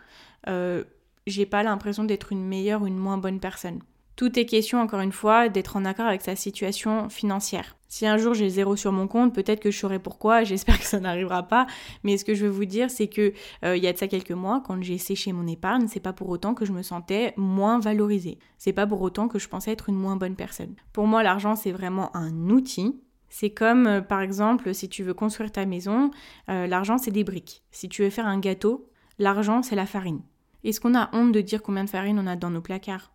euh, 0.48 0.82
j'ai 1.28 1.46
pas 1.46 1.62
l'impression 1.62 2.02
d'être 2.02 2.32
une 2.32 2.44
meilleure 2.44 2.82
ou 2.82 2.88
une 2.88 2.98
moins 2.98 3.18
bonne 3.18 3.38
personne. 3.38 3.80
Tout 4.18 4.36
est 4.36 4.46
question, 4.46 4.80
encore 4.80 4.98
une 4.98 5.12
fois, 5.12 5.48
d'être 5.48 5.76
en 5.76 5.84
accord 5.84 6.06
avec 6.06 6.22
sa 6.22 6.34
situation 6.34 7.08
financière. 7.08 7.76
Si 7.86 8.04
un 8.04 8.16
jour 8.16 8.34
j'ai 8.34 8.48
zéro 8.48 8.74
sur 8.74 8.90
mon 8.90 9.06
compte, 9.06 9.32
peut-être 9.32 9.60
que 9.60 9.70
je 9.70 9.78
saurai 9.78 10.00
pourquoi, 10.00 10.42
j'espère 10.42 10.76
que 10.76 10.84
ça 10.84 10.98
n'arrivera 10.98 11.44
pas, 11.44 11.68
mais 12.02 12.18
ce 12.18 12.24
que 12.24 12.34
je 12.34 12.44
veux 12.44 12.50
vous 12.50 12.64
dire, 12.64 12.90
c'est 12.90 13.06
que 13.06 13.32
euh, 13.64 13.76
il 13.76 13.82
y 13.84 13.86
a 13.86 13.92
de 13.92 13.96
ça 13.96 14.08
quelques 14.08 14.32
mois, 14.32 14.60
quand 14.66 14.82
j'ai 14.82 14.98
séché 14.98 15.32
mon 15.32 15.46
épargne, 15.46 15.86
c'est 15.86 16.00
pas 16.00 16.12
pour 16.12 16.30
autant 16.30 16.54
que 16.54 16.64
je 16.64 16.72
me 16.72 16.82
sentais 16.82 17.32
moins 17.36 17.78
valorisée. 17.78 18.40
C'est 18.58 18.72
pas 18.72 18.88
pour 18.88 19.02
autant 19.02 19.28
que 19.28 19.38
je 19.38 19.48
pensais 19.48 19.70
être 19.70 19.88
une 19.88 19.94
moins 19.94 20.16
bonne 20.16 20.34
personne. 20.34 20.74
Pour 20.92 21.06
moi, 21.06 21.22
l'argent, 21.22 21.54
c'est 21.54 21.70
vraiment 21.70 22.10
un 22.16 22.50
outil. 22.50 23.00
C'est 23.28 23.50
comme, 23.50 23.86
euh, 23.86 24.00
par 24.00 24.20
exemple, 24.20 24.74
si 24.74 24.88
tu 24.88 25.04
veux 25.04 25.14
construire 25.14 25.52
ta 25.52 25.64
maison, 25.64 26.10
euh, 26.50 26.66
l'argent, 26.66 26.98
c'est 26.98 27.12
des 27.12 27.22
briques. 27.22 27.62
Si 27.70 27.88
tu 27.88 28.02
veux 28.02 28.10
faire 28.10 28.26
un 28.26 28.40
gâteau, 28.40 28.90
l'argent, 29.20 29.62
c'est 29.62 29.76
la 29.76 29.86
farine. 29.86 30.22
Est-ce 30.64 30.80
qu'on 30.80 30.96
a 30.96 31.08
honte 31.12 31.30
de 31.30 31.40
dire 31.40 31.62
combien 31.62 31.84
de 31.84 31.90
farine 31.90 32.18
on 32.18 32.26
a 32.26 32.34
dans 32.34 32.50
nos 32.50 32.60
placards 32.62 33.12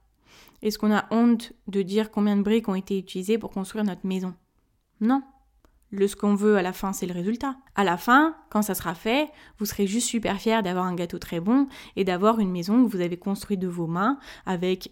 est-ce 0.61 0.77
qu'on 0.77 0.93
a 0.93 1.05
honte 1.11 1.53
de 1.67 1.81
dire 1.81 2.11
combien 2.11 2.37
de 2.37 2.41
briques 2.41 2.69
ont 2.69 2.75
été 2.75 2.97
utilisées 2.97 3.37
pour 3.37 3.51
construire 3.51 3.83
notre 3.83 4.05
maison? 4.05 4.33
Non. 5.01 5.21
Le 5.95 6.07
ce 6.07 6.15
qu'on 6.15 6.33
veut 6.33 6.57
à 6.57 6.63
la 6.63 6.73
fin, 6.73 6.91
c'est 6.91 7.05
le 7.05 7.13
résultat. 7.13 7.55
À 7.75 7.83
la 7.83 7.97
fin, 7.97 8.35
quand 8.49 8.63
ça 8.63 8.73
sera 8.73 8.95
fait, 8.95 9.29
vous 9.59 9.67
serez 9.67 9.85
juste 9.85 10.07
super 10.07 10.39
fier 10.39 10.63
d'avoir 10.63 10.85
un 10.85 10.95
gâteau 10.95 11.19
très 11.19 11.39
bon 11.39 11.67
et 11.95 12.03
d'avoir 12.03 12.39
une 12.39 12.49
maison 12.49 12.83
que 12.83 12.89
vous 12.89 13.01
avez 13.01 13.15
construite 13.15 13.59
de 13.59 13.67
vos 13.67 13.85
mains 13.85 14.17
avec, 14.47 14.91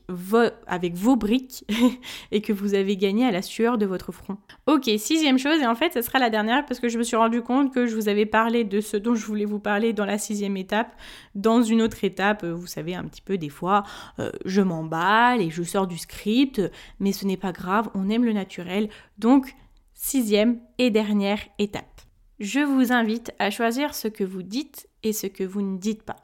avec 0.67 0.93
vos 0.93 1.15
briques 1.15 1.65
et 2.31 2.41
que 2.41 2.53
vous 2.53 2.75
avez 2.75 2.97
gagné 2.97 3.25
à 3.25 3.31
la 3.31 3.41
sueur 3.41 3.79
de 3.79 3.87
votre 3.87 4.11
front. 4.11 4.37
Ok, 4.67 4.91
sixième 4.99 5.39
chose, 5.39 5.59
et 5.59 5.65
en 5.65 5.73
fait, 5.73 5.91
ce 5.91 6.03
sera 6.03 6.19
la 6.19 6.29
dernière 6.29 6.67
parce 6.67 6.79
que 6.79 6.87
je 6.87 6.99
me 6.99 7.03
suis 7.03 7.17
rendu 7.17 7.41
compte 7.41 7.73
que 7.73 7.87
je 7.87 7.95
vous 7.95 8.07
avais 8.07 8.27
parlé 8.27 8.63
de 8.63 8.79
ce 8.79 8.95
dont 8.95 9.15
je 9.15 9.25
voulais 9.25 9.45
vous 9.45 9.59
parler 9.59 9.93
dans 9.93 10.05
la 10.05 10.19
sixième 10.19 10.55
étape. 10.55 10.95
Dans 11.33 11.63
une 11.63 11.81
autre 11.81 12.03
étape, 12.03 12.45
vous 12.45 12.67
savez, 12.67 12.93
un 12.93 13.05
petit 13.05 13.23
peu 13.23 13.39
des 13.39 13.49
fois, 13.49 13.81
euh, 14.19 14.29
je 14.45 14.61
m'emballe 14.61 15.41
et 15.41 15.49
je 15.49 15.63
sors 15.63 15.87
du 15.87 15.97
script, 15.97 16.61
mais 16.99 17.11
ce 17.11 17.25
n'est 17.25 17.37
pas 17.37 17.53
grave, 17.53 17.89
on 17.95 18.07
aime 18.07 18.23
le 18.23 18.33
naturel. 18.33 18.87
Donc, 19.17 19.55
Sixième 20.03 20.59
et 20.79 20.89
dernière 20.89 21.41
étape. 21.59 22.01
Je 22.39 22.59
vous 22.59 22.91
invite 22.91 23.31
à 23.37 23.51
choisir 23.51 23.93
ce 23.93 24.07
que 24.07 24.23
vous 24.23 24.41
dites 24.41 24.89
et 25.03 25.13
ce 25.13 25.27
que 25.27 25.43
vous 25.43 25.61
ne 25.61 25.77
dites 25.77 26.01
pas. 26.01 26.15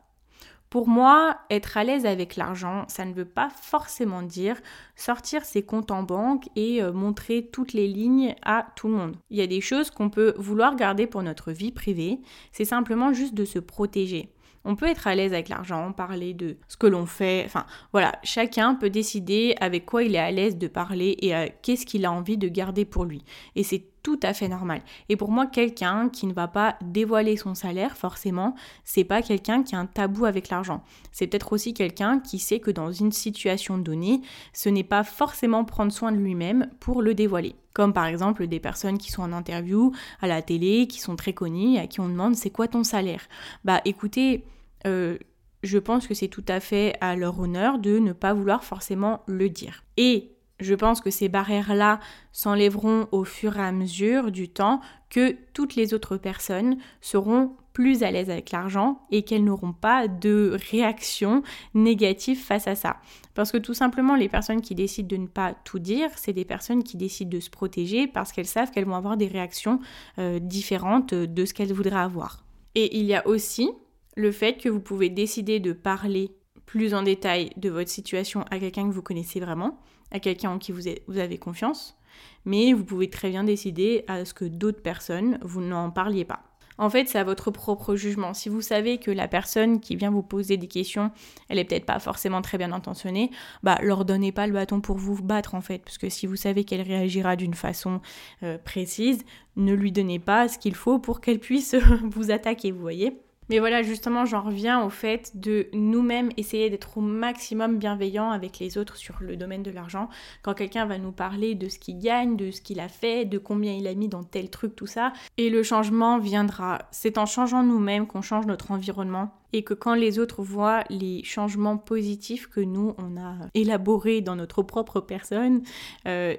Pour 0.72 0.88
moi, 0.88 1.38
être 1.52 1.78
à 1.78 1.84
l'aise 1.84 2.08
avec 2.08 2.38
l'argent, 2.38 2.86
ça 2.88 3.06
ne 3.06 3.14
veut 3.14 3.24
pas 3.24 3.50
forcément 3.50 4.24
dire 4.24 4.60
sortir 4.96 5.46
ses 5.46 5.62
comptes 5.62 5.92
en 5.92 6.02
banque 6.02 6.50
et 6.56 6.82
euh, 6.82 6.92
montrer 6.92 7.50
toutes 7.54 7.74
les 7.74 7.88
lignes 7.88 8.34
à 8.42 8.66
tout 8.76 8.88
le 8.88 8.96
monde. 8.96 9.16
Il 9.30 9.38
y 9.38 9.42
a 9.44 9.48
des 9.48 9.62
choses 9.62 9.92
qu'on 9.92 10.10
peut 10.10 10.34
vouloir 10.38 10.76
garder 10.76 11.06
pour 11.06 11.22
notre 11.22 11.52
vie 11.52 11.72
privée, 11.72 12.20
c'est 12.52 12.66
simplement 12.66 13.14
juste 13.14 13.36
de 13.36 13.46
se 13.46 13.60
protéger. 13.60 14.34
On 14.70 14.76
peut 14.76 14.88
être 14.88 15.08
à 15.08 15.16
l'aise 15.16 15.32
avec 15.32 15.48
l'argent, 15.48 15.94
parler 15.94 16.34
de 16.34 16.58
ce 16.68 16.76
que 16.76 16.88
l'on 16.88 17.06
fait. 17.06 17.44
Enfin, 17.46 17.66
voilà, 17.94 18.20
chacun 18.24 18.76
peut 18.76 18.90
décider 18.90 19.56
avec 19.62 19.86
quoi 19.86 20.04
il 20.04 20.14
est 20.14 20.20
à 20.20 20.30
l'aise 20.30 20.58
de 20.58 20.68
parler 20.68 21.16
et 21.22 21.34
euh, 21.34 21.48
qu'est-ce 21.62 21.86
qu'il 21.86 22.06
a 22.06 22.12
envie 22.12 22.38
de 22.38 22.50
garder 22.50 22.84
pour 22.84 23.06
lui. 23.06 23.24
Et 23.56 23.64
c'est 23.64 23.86
tout 24.04 24.20
à 24.24 24.34
fait 24.34 24.50
normal. 24.50 24.82
Et 25.08 25.16
pour 25.16 25.32
moi, 25.32 25.48
quelqu'un 25.48 26.10
qui 26.10 26.28
ne 26.28 26.34
va 26.34 26.50
pas 26.50 26.78
dévoiler 26.82 27.38
son 27.38 27.56
salaire, 27.56 27.96
forcément, 27.96 28.56
c'est 28.84 29.06
pas 29.06 29.22
quelqu'un 29.22 29.64
qui 29.64 29.74
a 29.74 29.80
un 29.80 29.86
tabou 29.86 30.26
avec 30.26 30.50
l'argent. 30.50 30.84
C'est 31.14 31.28
peut-être 31.28 31.54
aussi 31.54 31.74
quelqu'un 31.74 32.20
qui 32.20 32.38
sait 32.38 32.60
que 32.60 32.72
dans 32.72 32.92
une 32.92 33.14
situation 33.14 33.78
donnée, 33.78 34.22
ce 34.52 34.68
n'est 34.68 34.84
pas 34.84 35.06
forcément 35.06 35.64
prendre 35.64 35.94
soin 35.94 36.12
de 36.12 36.18
lui-même 36.18 36.70
pour 36.82 37.02
le 37.02 37.14
dévoiler. 37.14 37.56
Comme 37.74 37.94
par 37.94 38.06
exemple 38.06 38.48
des 38.48 38.60
personnes 38.60 38.98
qui 38.98 39.12
sont 39.12 39.24
en 39.24 39.34
interview 39.34 39.94
à 40.22 40.28
la 40.28 40.42
télé, 40.42 40.88
qui 40.88 41.00
sont 41.00 41.16
très 41.16 41.34
connues, 41.34 41.78
à 41.78 41.88
qui 41.88 42.00
on 42.02 42.10
demande 42.10 42.36
c'est 42.36 42.50
quoi 42.50 42.68
ton 42.68 42.84
salaire? 42.84 43.28
Bah 43.66 43.82
écoutez, 43.86 44.46
euh, 44.86 45.18
je 45.64 45.78
pense 45.78 46.08
que 46.08 46.14
c'est 46.14 46.28
tout 46.28 46.46
à 46.48 46.60
fait 46.60 46.96
à 47.02 47.16
leur 47.16 47.40
honneur 47.40 47.80
de 47.80 48.00
ne 48.00 48.14
pas 48.14 48.34
vouloir 48.34 48.64
forcément 48.64 49.24
le 49.28 49.50
dire. 49.50 49.84
Et 49.98 50.32
je 50.60 50.74
pense 50.74 51.02
que 51.02 51.12
ces 51.12 51.30
barrières-là 51.30 52.00
s'enlèveront 52.32 53.08
au 53.12 53.24
fur 53.24 53.58
et 53.58 53.62
à 53.62 53.72
mesure 53.72 54.32
du 54.32 54.50
temps 54.50 54.82
que 55.10 55.36
toutes 55.54 55.76
les 55.76 55.94
autres 55.94 56.18
personnes 56.18 56.78
seront 57.02 57.56
plus 57.74 58.02
à 58.02 58.10
l'aise 58.10 58.32
avec 58.32 58.52
l'argent 58.52 59.00
et 59.12 59.22
qu'elles 59.22 59.44
n'auront 59.44 59.74
pas 59.74 60.08
de 60.08 60.58
réaction 60.72 61.44
négative 61.76 62.40
face 62.40 62.68
à 62.68 62.74
ça. 62.74 62.98
Parce 63.36 63.52
que 63.52 63.60
tout 63.60 63.76
simplement, 63.76 64.16
les 64.16 64.30
personnes 64.30 64.62
qui 64.62 64.74
décident 64.74 65.08
de 65.08 65.22
ne 65.22 65.28
pas 65.28 65.54
tout 65.64 65.78
dire, 65.78 66.10
c'est 66.16 66.34
des 66.34 66.46
personnes 66.46 66.84
qui 66.84 66.98
décident 66.98 67.30
de 67.30 67.40
se 67.40 67.52
protéger 67.52 68.08
parce 68.08 68.32
qu'elles 68.32 68.48
savent 68.48 68.72
qu'elles 68.72 68.86
vont 68.86 68.96
avoir 68.96 69.16
des 69.16 69.28
réactions 69.28 69.80
euh, 70.18 70.40
différentes 70.40 71.14
de 71.14 71.46
ce 71.46 71.54
qu'elles 71.54 71.74
voudraient 71.74 72.00
avoir. 72.00 72.44
Et 72.74 72.98
il 72.98 73.06
y 73.06 73.14
a 73.14 73.28
aussi 73.28 73.70
le 74.18 74.32
fait 74.32 74.58
que 74.58 74.68
vous 74.68 74.80
pouvez 74.80 75.10
décider 75.10 75.60
de 75.60 75.74
parler 75.74 76.32
plus 76.66 76.96
en 76.96 77.04
détail 77.04 77.52
de 77.56 77.70
votre 77.70 77.90
situation 77.90 78.44
à 78.50 78.58
quelqu'un 78.58 78.90
que 78.90 78.94
vous 78.94 79.04
connaissez 79.04 79.40
vraiment, 79.40 79.80
à 80.12 80.20
quelqu'un 80.20 80.50
en 80.50 80.58
qui 80.58 80.72
vous 80.72 81.18
avez 81.20 81.38
confiance, 81.38 81.96
mais 82.44 82.74
vous 82.74 82.84
pouvez 82.84 83.12
très 83.12 83.30
bien 83.30 83.44
décider 83.44 84.04
à 84.08 84.26
ce 84.26 84.34
que 84.34 84.46
d'autres 84.46 84.82
personnes, 84.82 85.38
vous 85.44 85.62
n'en 85.62 85.92
parliez 85.92 86.26
pas. 86.26 86.42
En 86.80 86.90
fait, 86.90 87.08
c'est 87.08 87.20
à 87.20 87.24
votre 87.24 87.52
propre 87.52 87.96
jugement. 87.96 88.34
Si 88.34 88.50
vous 88.50 88.62
savez 88.62 88.98
que 88.98 89.12
la 89.12 89.28
personne 89.28 89.80
qui 89.80 89.96
vient 89.96 90.12
vous 90.12 90.24
poser 90.24 90.58
des 90.58 90.68
questions, 90.68 91.12
elle 91.48 91.60
est 91.60 91.64
peut-être 91.64 91.86
pas 91.86 92.00
forcément 92.00 92.42
très 92.42 92.58
bien 92.58 92.72
intentionnée, 92.72 93.30
bah 93.62 93.78
leur 93.82 94.04
donnez 94.04 94.32
pas 94.32 94.48
le 94.48 94.54
bâton 94.54 94.82
pour 94.82 94.98
vous 94.98 95.22
battre 95.22 95.54
en 95.54 95.62
fait, 95.62 95.80
parce 95.80 95.98
que 96.00 96.10
si 96.10 96.26
vous 96.26 96.36
savez 96.36 96.64
qu'elle 96.64 96.82
réagira 96.82 97.36
d'une 97.36 97.56
façon 97.56 98.02
euh, 98.42 98.58
précise, 98.58 99.24
ne 99.56 99.74
lui 99.74 99.92
donnez 99.92 100.20
pas 100.20 100.48
ce 100.48 100.58
qu'il 100.58 100.76
faut 100.76 100.98
pour 100.98 101.22
qu'elle 101.22 101.40
puisse 101.40 101.76
vous 102.04 102.32
attaquer, 102.32 102.72
vous 102.72 102.82
voyez. 102.82 103.27
Mais 103.50 103.60
voilà, 103.60 103.82
justement, 103.82 104.26
j'en 104.26 104.42
reviens 104.42 104.84
au 104.84 104.90
fait 104.90 105.32
de 105.36 105.68
nous-mêmes 105.74 106.30
essayer 106.38 106.70
d'être 106.70 106.98
au 106.98 107.02
maximum 107.02 107.78
bienveillants 107.78 108.32
avec 108.32 108.60
les 108.60 108.78
autres 108.78 108.98
sur 108.98 109.16
le 109.22 109.38
domaine 109.38 109.64
de 109.64 109.72
l'argent. 109.72 110.10
Quand 110.42 110.54
quelqu'un 110.54 110.86
va 110.86 110.98
nous 110.98 111.12
parler 111.12 111.56
de 111.56 111.70
ce 111.70 111.80
qu'il 111.80 112.00
gagne, 112.00 112.36
de 112.36 112.52
ce 112.52 112.62
qu'il 112.62 112.80
a 112.80 112.90
fait, 112.90 113.26
de 113.26 113.38
combien 113.38 113.74
il 113.74 113.88
a 113.88 113.94
mis 113.94 114.10
dans 114.10 114.24
tel 114.24 114.50
truc, 114.50 114.76
tout 114.76 114.88
ça, 114.88 115.14
et 115.38 115.50
le 115.50 115.64
changement 115.64 116.20
viendra. 116.20 116.80
C'est 116.92 117.18
en 117.18 117.26
changeant 117.26 117.64
nous-mêmes 117.64 118.08
qu'on 118.08 118.22
change 118.22 118.46
notre 118.46 118.72
environnement 118.72 119.34
et 119.54 119.64
que 119.64 119.74
quand 119.74 119.94
les 119.94 120.20
autres 120.20 120.44
voient 120.44 120.84
les 120.90 121.24
changements 121.24 121.78
positifs 121.78 122.48
que 122.48 122.60
nous, 122.60 122.96
on 122.98 123.18
a 123.18 123.36
élaborés 123.54 124.22
dans 124.22 124.36
notre 124.36 124.62
propre 124.62 125.00
personne, 125.00 125.64
euh, 126.06 126.36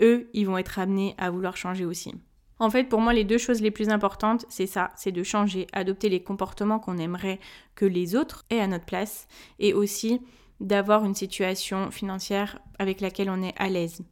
eux, 0.00 0.28
ils 0.34 0.46
vont 0.46 0.58
être 0.58 0.78
amenés 0.78 1.14
à 1.18 1.30
vouloir 1.30 1.56
changer 1.56 1.84
aussi. 1.84 2.14
En 2.60 2.70
fait, 2.70 2.84
pour 2.84 3.00
moi, 3.00 3.12
les 3.12 3.24
deux 3.24 3.38
choses 3.38 3.60
les 3.60 3.70
plus 3.70 3.88
importantes, 3.88 4.44
c'est 4.48 4.66
ça, 4.66 4.90
c'est 4.96 5.12
de 5.12 5.22
changer, 5.22 5.66
adopter 5.72 6.08
les 6.08 6.22
comportements 6.22 6.80
qu'on 6.80 6.98
aimerait 6.98 7.38
que 7.74 7.84
les 7.84 8.16
autres 8.16 8.44
aient 8.50 8.60
à 8.60 8.66
notre 8.66 8.84
place, 8.84 9.28
et 9.58 9.74
aussi 9.74 10.20
d'avoir 10.60 11.04
une 11.04 11.14
situation 11.14 11.90
financière 11.90 12.58
avec 12.78 13.00
laquelle 13.00 13.30
on 13.30 13.42
est 13.42 13.54
à 13.58 13.68
l'aise. 13.68 14.02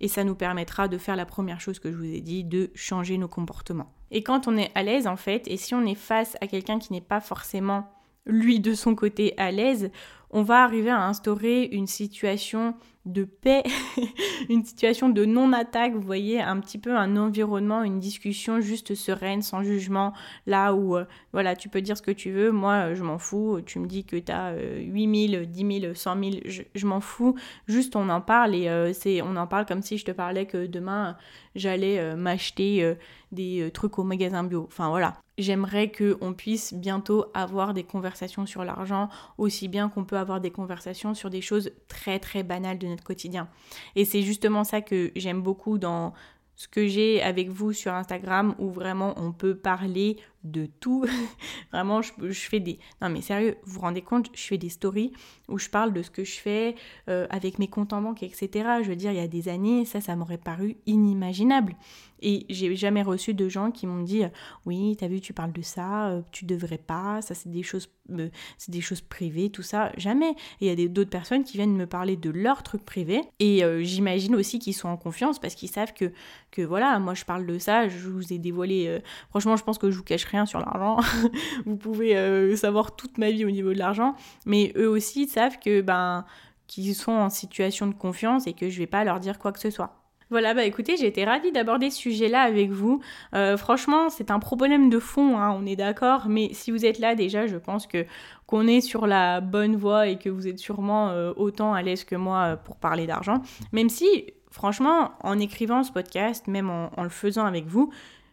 Et 0.00 0.08
ça 0.08 0.24
nous 0.24 0.34
permettra 0.34 0.88
de 0.88 0.98
faire 0.98 1.14
la 1.14 1.26
première 1.26 1.60
chose 1.60 1.78
que 1.78 1.92
je 1.92 1.96
vous 1.96 2.12
ai 2.12 2.20
dit, 2.20 2.42
de 2.42 2.72
changer 2.74 3.18
nos 3.18 3.28
comportements. 3.28 3.92
Et 4.10 4.24
quand 4.24 4.48
on 4.48 4.56
est 4.56 4.72
à 4.74 4.82
l'aise, 4.82 5.06
en 5.06 5.16
fait, 5.16 5.46
et 5.46 5.56
si 5.56 5.74
on 5.74 5.86
est 5.86 5.94
face 5.94 6.36
à 6.40 6.48
quelqu'un 6.48 6.80
qui 6.80 6.92
n'est 6.92 7.00
pas 7.00 7.20
forcément, 7.20 7.88
lui, 8.26 8.58
de 8.58 8.74
son 8.74 8.96
côté, 8.96 9.34
à 9.36 9.52
l'aise, 9.52 9.90
on 10.32 10.42
va 10.42 10.64
arriver 10.64 10.90
à 10.90 11.06
instaurer 11.06 11.64
une 11.64 11.86
situation 11.86 12.74
de 13.04 13.24
paix, 13.24 13.64
une 14.48 14.64
situation 14.64 15.08
de 15.08 15.24
non-attaque, 15.24 15.92
vous 15.94 16.02
voyez, 16.02 16.40
un 16.40 16.60
petit 16.60 16.78
peu 16.78 16.96
un 16.96 17.16
environnement, 17.16 17.82
une 17.82 17.98
discussion 17.98 18.60
juste 18.60 18.94
sereine, 18.94 19.42
sans 19.42 19.62
jugement, 19.64 20.12
là 20.46 20.72
où, 20.74 20.96
euh, 20.96 21.04
voilà, 21.32 21.56
tu 21.56 21.68
peux 21.68 21.82
dire 21.82 21.96
ce 21.96 22.02
que 22.02 22.12
tu 22.12 22.30
veux, 22.30 22.52
moi, 22.52 22.90
euh, 22.90 22.94
je 22.94 23.02
m'en 23.02 23.18
fous, 23.18 23.60
tu 23.66 23.80
me 23.80 23.86
dis 23.86 24.04
que 24.04 24.16
tu 24.16 24.30
as 24.30 24.54
8 24.54 25.30
000, 25.30 25.44
10 25.46 25.80
000, 25.80 25.94
100 25.94 26.22
000, 26.22 26.30
je, 26.74 26.86
m'en 26.86 27.00
fous, 27.00 27.34
juste 27.66 27.96
on 27.96 28.08
en 28.08 28.20
parle 28.20 28.54
et 28.54 28.68
euh, 28.68 28.92
c'est, 28.92 29.20
on 29.20 29.34
en 29.36 29.48
parle 29.48 29.66
comme 29.66 29.82
si 29.82 29.98
je 29.98 30.04
te 30.04 30.12
parlais 30.12 30.46
que 30.46 30.66
demain, 30.66 31.16
j'allais 31.56 32.14
m'acheter 32.16 32.94
des 33.32 33.70
trucs 33.74 33.98
au 33.98 34.04
magasin 34.04 34.44
bio, 34.44 34.64
enfin 34.68 34.88
voilà. 34.88 35.14
J'aimerais 35.38 35.90
qu'on 35.90 36.34
puisse 36.34 36.74
bientôt 36.74 37.24
avoir 37.32 37.72
des 37.72 37.84
conversations 37.84 38.46
sur 38.46 38.64
l'argent, 38.64 39.08
aussi 39.38 39.66
bien 39.66 39.88
qu'on 39.88 40.04
peut 40.04 40.18
avoir 40.22 40.40
des 40.40 40.50
conversations 40.50 41.14
sur 41.14 41.28
des 41.28 41.40
choses 41.40 41.72
très 41.88 42.18
très 42.18 42.42
banales 42.42 42.78
de 42.78 42.86
notre 42.86 43.04
quotidien. 43.04 43.48
Et 43.96 44.04
c'est 44.04 44.22
justement 44.22 44.64
ça 44.64 44.80
que 44.80 45.12
j'aime 45.16 45.42
beaucoup 45.42 45.78
dans 45.78 46.14
ce 46.56 46.68
que 46.68 46.86
j'ai 46.86 47.22
avec 47.22 47.48
vous 47.48 47.72
sur 47.72 47.92
Instagram 47.92 48.54
où 48.58 48.70
vraiment 48.70 49.14
on 49.16 49.32
peut 49.32 49.56
parler 49.56 50.16
de 50.44 50.66
tout. 50.66 51.04
Vraiment, 51.72 52.02
je, 52.02 52.32
fais 52.32 52.60
des... 52.60 52.78
Non 53.00 53.08
mais 53.08 53.20
sérieux, 53.20 53.56
vous 53.64 53.74
vous 53.74 53.80
rendez 53.80 54.02
compte, 54.02 54.30
je 54.34 54.42
fais 54.42 54.58
des 54.58 54.68
stories 54.68 55.12
où 55.48 55.58
je 55.58 55.68
parle 55.68 55.92
de 55.92 56.02
ce 56.02 56.10
que 56.10 56.24
je 56.24 56.38
fais 56.38 56.74
euh, 57.08 57.26
avec 57.30 57.58
mes 57.58 57.68
comptes 57.68 57.92
en 57.92 58.02
banque, 58.02 58.22
etc. 58.22 58.48
Je 58.82 58.88
veux 58.88 58.96
dire, 58.96 59.12
il 59.12 59.18
y 59.18 59.20
a 59.20 59.28
des 59.28 59.48
années, 59.48 59.84
ça, 59.84 60.00
ça 60.00 60.16
m'aurait 60.16 60.38
paru 60.38 60.76
inimaginable. 60.86 61.76
Et 62.24 62.46
j'ai 62.48 62.76
jamais 62.76 63.02
reçu 63.02 63.34
de 63.34 63.48
gens 63.48 63.72
qui 63.72 63.86
m'ont 63.86 64.02
dit 64.02 64.22
oui, 64.64 64.96
t'as 64.98 65.08
vu, 65.08 65.20
tu 65.20 65.32
parles 65.32 65.52
de 65.52 65.62
ça, 65.62 66.10
euh, 66.10 66.22
tu 66.30 66.44
devrais 66.44 66.78
pas, 66.78 67.20
ça 67.20 67.34
c'est 67.34 67.50
des 67.50 67.64
choses, 67.64 67.88
euh, 68.10 68.28
c'est 68.58 68.70
des 68.70 68.80
choses 68.80 69.00
privées, 69.00 69.50
tout 69.50 69.62
ça, 69.62 69.90
jamais. 69.96 70.34
Il 70.60 70.68
y 70.68 70.70
a 70.70 70.88
d'autres 70.88 71.10
personnes 71.10 71.42
qui 71.42 71.56
viennent 71.56 71.76
me 71.76 71.86
parler 71.86 72.16
de 72.16 72.30
leurs 72.30 72.62
trucs 72.62 72.84
privés. 72.84 73.22
Et 73.40 73.62
j'imagine 73.82 74.36
aussi 74.36 74.58
qu'ils 74.58 74.74
sont 74.74 74.88
en 74.88 74.96
confiance 74.96 75.40
parce 75.40 75.54
qu'ils 75.54 75.70
savent 75.70 75.92
que, 75.92 76.12
que 76.52 76.62
voilà, 76.62 76.98
moi 77.00 77.14
je 77.14 77.24
parle 77.24 77.44
de 77.44 77.58
ça, 77.58 77.88
je 77.88 78.08
vous 78.08 78.32
ai 78.32 78.38
dévoilé. 78.38 79.00
franchement, 79.30 79.56
je 79.56 79.64
pense 79.64 79.78
que 79.78 79.90
je 79.90 79.96
vous 79.96 80.04
cacherai 80.04 80.31
sur 80.46 80.60
l'argent. 80.60 80.98
vous 81.66 81.76
pouvez 81.76 82.16
euh, 82.16 82.56
savoir 82.56 82.96
toute 82.96 83.18
ma 83.18 83.30
vie 83.30 83.44
au 83.44 83.50
niveau 83.50 83.72
de 83.72 83.78
l'argent. 83.78 84.14
Mais 84.46 84.72
eux 84.76 84.88
aussi 84.88 85.28
savent 85.28 85.58
que 85.58 85.80
ben 85.80 86.24
qu'ils 86.66 86.94
sont 86.94 87.12
en 87.12 87.28
situation 87.28 87.86
de 87.86 87.94
confiance 87.94 88.46
et 88.46 88.54
que 88.54 88.70
je 88.70 88.78
vais 88.78 88.86
pas 88.86 89.04
leur 89.04 89.20
dire 89.20 89.38
quoi 89.38 89.52
que 89.52 89.60
ce 89.60 89.70
soit. 89.70 90.02
Voilà, 90.30 90.54
bah 90.54 90.64
écoutez, 90.64 90.96
j'ai 90.96 91.06
été 91.06 91.26
ravie 91.26 91.52
d'aborder 91.52 91.90
ce 91.90 91.98
sujet-là 91.98 92.40
avec 92.40 92.70
vous. 92.70 93.02
Euh, 93.34 93.58
franchement, 93.58 94.08
c'est 94.08 94.30
un 94.30 94.38
problème 94.38 94.88
de 94.88 94.98
fond, 94.98 95.36
hein, 95.36 95.54
on 95.54 95.66
est 95.66 95.76
d'accord, 95.76 96.26
mais 96.26 96.54
si 96.54 96.70
vous 96.70 96.86
êtes 96.86 96.98
là 96.98 97.14
déjà, 97.14 97.46
je 97.46 97.58
pense 97.58 97.86
que 97.86 98.06
qu'on 98.46 98.66
est 98.66 98.80
sur 98.80 99.06
la 99.06 99.42
bonne 99.42 99.76
voie 99.76 100.06
et 100.06 100.16
que 100.16 100.30
vous 100.30 100.48
êtes 100.48 100.58
sûrement 100.58 101.10
euh, 101.10 101.34
autant 101.36 101.74
à 101.74 101.82
l'aise 101.82 102.04
que 102.04 102.16
moi 102.16 102.56
pour 102.56 102.76
parler 102.76 103.06
d'argent. 103.06 103.42
Même 103.72 103.90
si, 103.90 104.32
franchement, 104.50 105.12
en 105.22 105.38
écrivant 105.38 105.82
ce 105.82 105.92
podcast, 105.92 106.46
même 106.46 106.70
en 106.70 107.02
le 107.02 107.10
faisant 107.10 107.44
avec 107.44 107.66
vous, 107.66 107.92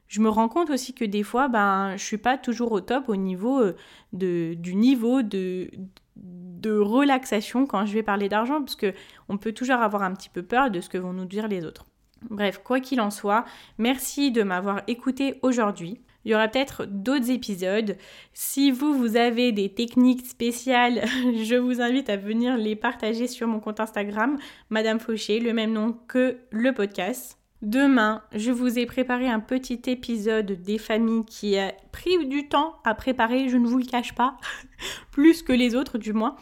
je 0.09 0.21
me 0.21 0.29
rends 0.29 0.49
compte 0.49 0.71
aussi 0.71 0.93
que 0.93 1.05
des 1.05 1.23
fois, 1.23 1.47
ben, 1.47 1.95
je 1.95 2.03
suis 2.03 2.17
pas 2.17 2.37
toujours 2.37 2.71
au 2.71 2.81
top 2.81 3.07
au 3.07 3.15
niveau 3.15 3.61
euh, 3.61 3.75
de, 4.11 4.55
du 4.55 4.75
niveau 4.75 5.21
de, 5.21 5.69
de 6.17 6.77
relaxation 6.77 7.67
quand 7.67 7.85
je 7.85 7.93
vais 7.93 8.03
parler 8.03 8.27
d'argent, 8.27 8.59
parce 8.59 8.75
que 8.75 8.93
on 9.29 9.37
peut 9.37 9.53
toujours 9.53 9.77
avoir 9.77 10.01
un 10.01 10.13
petit 10.13 10.29
peu 10.29 10.41
peur 10.41 10.71
de 10.71 10.81
ce 10.81 10.89
que 10.89 10.97
vont 10.97 11.13
nous 11.13 11.25
dire 11.25 11.47
les 11.47 11.63
autres. 11.63 11.85
Bref, 12.29 12.59
quoi 12.63 12.79
qu'il 12.79 12.99
en 13.01 13.11
soit, 13.11 13.45
merci 13.77 14.31
de 14.31 14.41
m'avoir 14.43 14.81
écouté 14.87 15.39
aujourd'hui. 15.43 16.01
Il 16.25 16.31
y 16.31 16.35
aura 16.35 16.47
peut-être 16.47 16.85
d'autres 16.85 17.29
épisodes. 17.29 17.95
Si 18.33 18.71
vous, 18.71 18.93
vous 18.93 19.15
avez 19.15 19.51
des 19.51 19.73
techniques 19.73 20.25
spéciales, 20.25 21.03
je 21.43 21.55
vous 21.55 21.81
invite 21.81 22.09
à 22.09 22.17
venir 22.17 22.57
les 22.57 22.75
partager 22.75 23.27
sur 23.27 23.47
mon 23.47 23.59
compte 23.59 23.79
Instagram, 23.79 24.37
Madame 24.69 24.99
Fauché, 24.99 25.39
le 25.39 25.53
même 25.53 25.71
nom 25.71 25.93
que 26.07 26.39
le 26.51 26.73
podcast. 26.73 27.38
Demain, 27.61 28.23
je 28.33 28.51
vous 28.51 28.79
ai 28.79 28.85
préparé 28.85 29.27
un 29.27 29.41
petit 29.41 29.81
épisode 29.87 30.53
des 30.61 30.77
familles 30.77 31.25
qui 31.25 31.57
a 31.57 31.73
pris 31.91 32.25
du 32.25 32.47
temps 32.47 32.75
à 32.85 32.95
préparer, 32.95 33.49
je 33.49 33.57
ne 33.57 33.67
vous 33.67 33.77
le 33.77 33.85
cache 33.85 34.15
pas, 34.15 34.37
plus 35.11 35.43
que 35.43 35.51
les 35.51 35.75
autres 35.75 35.97
du 35.97 36.13
moins. 36.13 36.37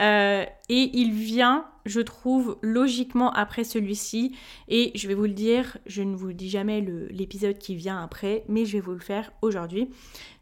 Euh, 0.00 0.46
et 0.70 0.90
il 0.94 1.12
vient, 1.12 1.66
je 1.84 2.00
trouve, 2.00 2.58
logiquement 2.62 3.30
après 3.32 3.64
celui-ci. 3.64 4.34
Et 4.68 4.92
je 4.94 5.08
vais 5.08 5.14
vous 5.14 5.24
le 5.24 5.34
dire, 5.34 5.76
je 5.84 6.02
ne 6.02 6.16
vous 6.16 6.28
le 6.28 6.34
dis 6.34 6.48
jamais 6.48 6.80
l'épisode 7.10 7.58
qui 7.58 7.74
vient 7.74 8.02
après, 8.02 8.44
mais 8.48 8.64
je 8.64 8.72
vais 8.72 8.80
vous 8.80 8.92
le 8.92 9.00
faire 9.00 9.30
aujourd'hui. 9.42 9.90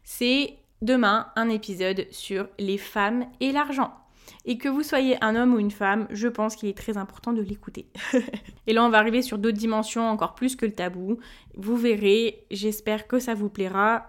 C'est 0.05 0.55
demain 0.81 1.27
un 1.35 1.49
épisode 1.49 2.07
sur 2.09 2.47
les 2.57 2.77
femmes 2.77 3.25
et 3.41 3.51
l'argent. 3.51 4.00
Et 4.45 4.57
que 4.57 4.67
vous 4.67 4.83
soyez 4.83 5.23
un 5.23 5.35
homme 5.35 5.53
ou 5.53 5.59
une 5.59 5.71
femme, 5.71 6.07
je 6.09 6.27
pense 6.27 6.55
qu'il 6.55 6.69
est 6.69 6.77
très 6.77 6.97
important 6.97 7.31
de 7.31 7.41
l'écouter. 7.41 7.85
et 8.67 8.73
là, 8.73 8.83
on 8.83 8.89
va 8.89 8.97
arriver 8.97 9.21
sur 9.21 9.37
d'autres 9.37 9.57
dimensions 9.57 10.09
encore 10.09 10.33
plus 10.33 10.55
que 10.55 10.65
le 10.65 10.71
tabou. 10.71 11.19
Vous 11.55 11.77
verrez, 11.77 12.45
j'espère 12.49 13.07
que 13.07 13.19
ça 13.19 13.35
vous 13.35 13.49
plaira. 13.49 14.05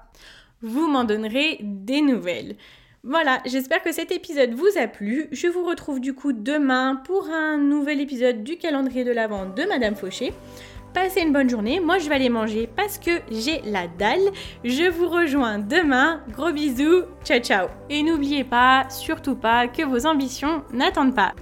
Vous 0.62 0.88
m'en 0.88 1.04
donnerez 1.04 1.58
des 1.60 2.00
nouvelles. 2.00 2.56
Voilà, 3.04 3.42
j'espère 3.46 3.82
que 3.82 3.92
cet 3.92 4.12
épisode 4.12 4.54
vous 4.54 4.78
a 4.80 4.86
plu. 4.86 5.26
Je 5.32 5.48
vous 5.48 5.64
retrouve 5.64 6.00
du 6.00 6.14
coup 6.14 6.32
demain 6.32 7.02
pour 7.04 7.28
un 7.28 7.58
nouvel 7.58 8.00
épisode 8.00 8.44
du 8.44 8.58
calendrier 8.58 9.02
de 9.02 9.10
l'Avent 9.10 9.46
de 9.46 9.64
Madame 9.64 9.96
Fauché. 9.96 10.32
Passez 10.94 11.22
une 11.22 11.32
bonne 11.32 11.48
journée. 11.48 11.80
Moi, 11.80 11.98
je 11.98 12.08
vais 12.08 12.16
aller 12.16 12.28
manger 12.28 12.68
parce 12.76 12.98
que 12.98 13.10
j'ai 13.30 13.62
la 13.64 13.88
dalle. 13.88 14.30
Je 14.62 14.90
vous 14.90 15.08
rejoins 15.08 15.58
demain. 15.58 16.20
Gros 16.30 16.52
bisous. 16.52 17.04
Ciao, 17.24 17.40
ciao. 17.40 17.68
Et 17.88 18.02
n'oubliez 18.02 18.44
pas, 18.44 18.88
surtout 18.90 19.34
pas, 19.34 19.68
que 19.68 19.82
vos 19.82 20.06
ambitions 20.06 20.62
n'attendent 20.72 21.14
pas. 21.14 21.32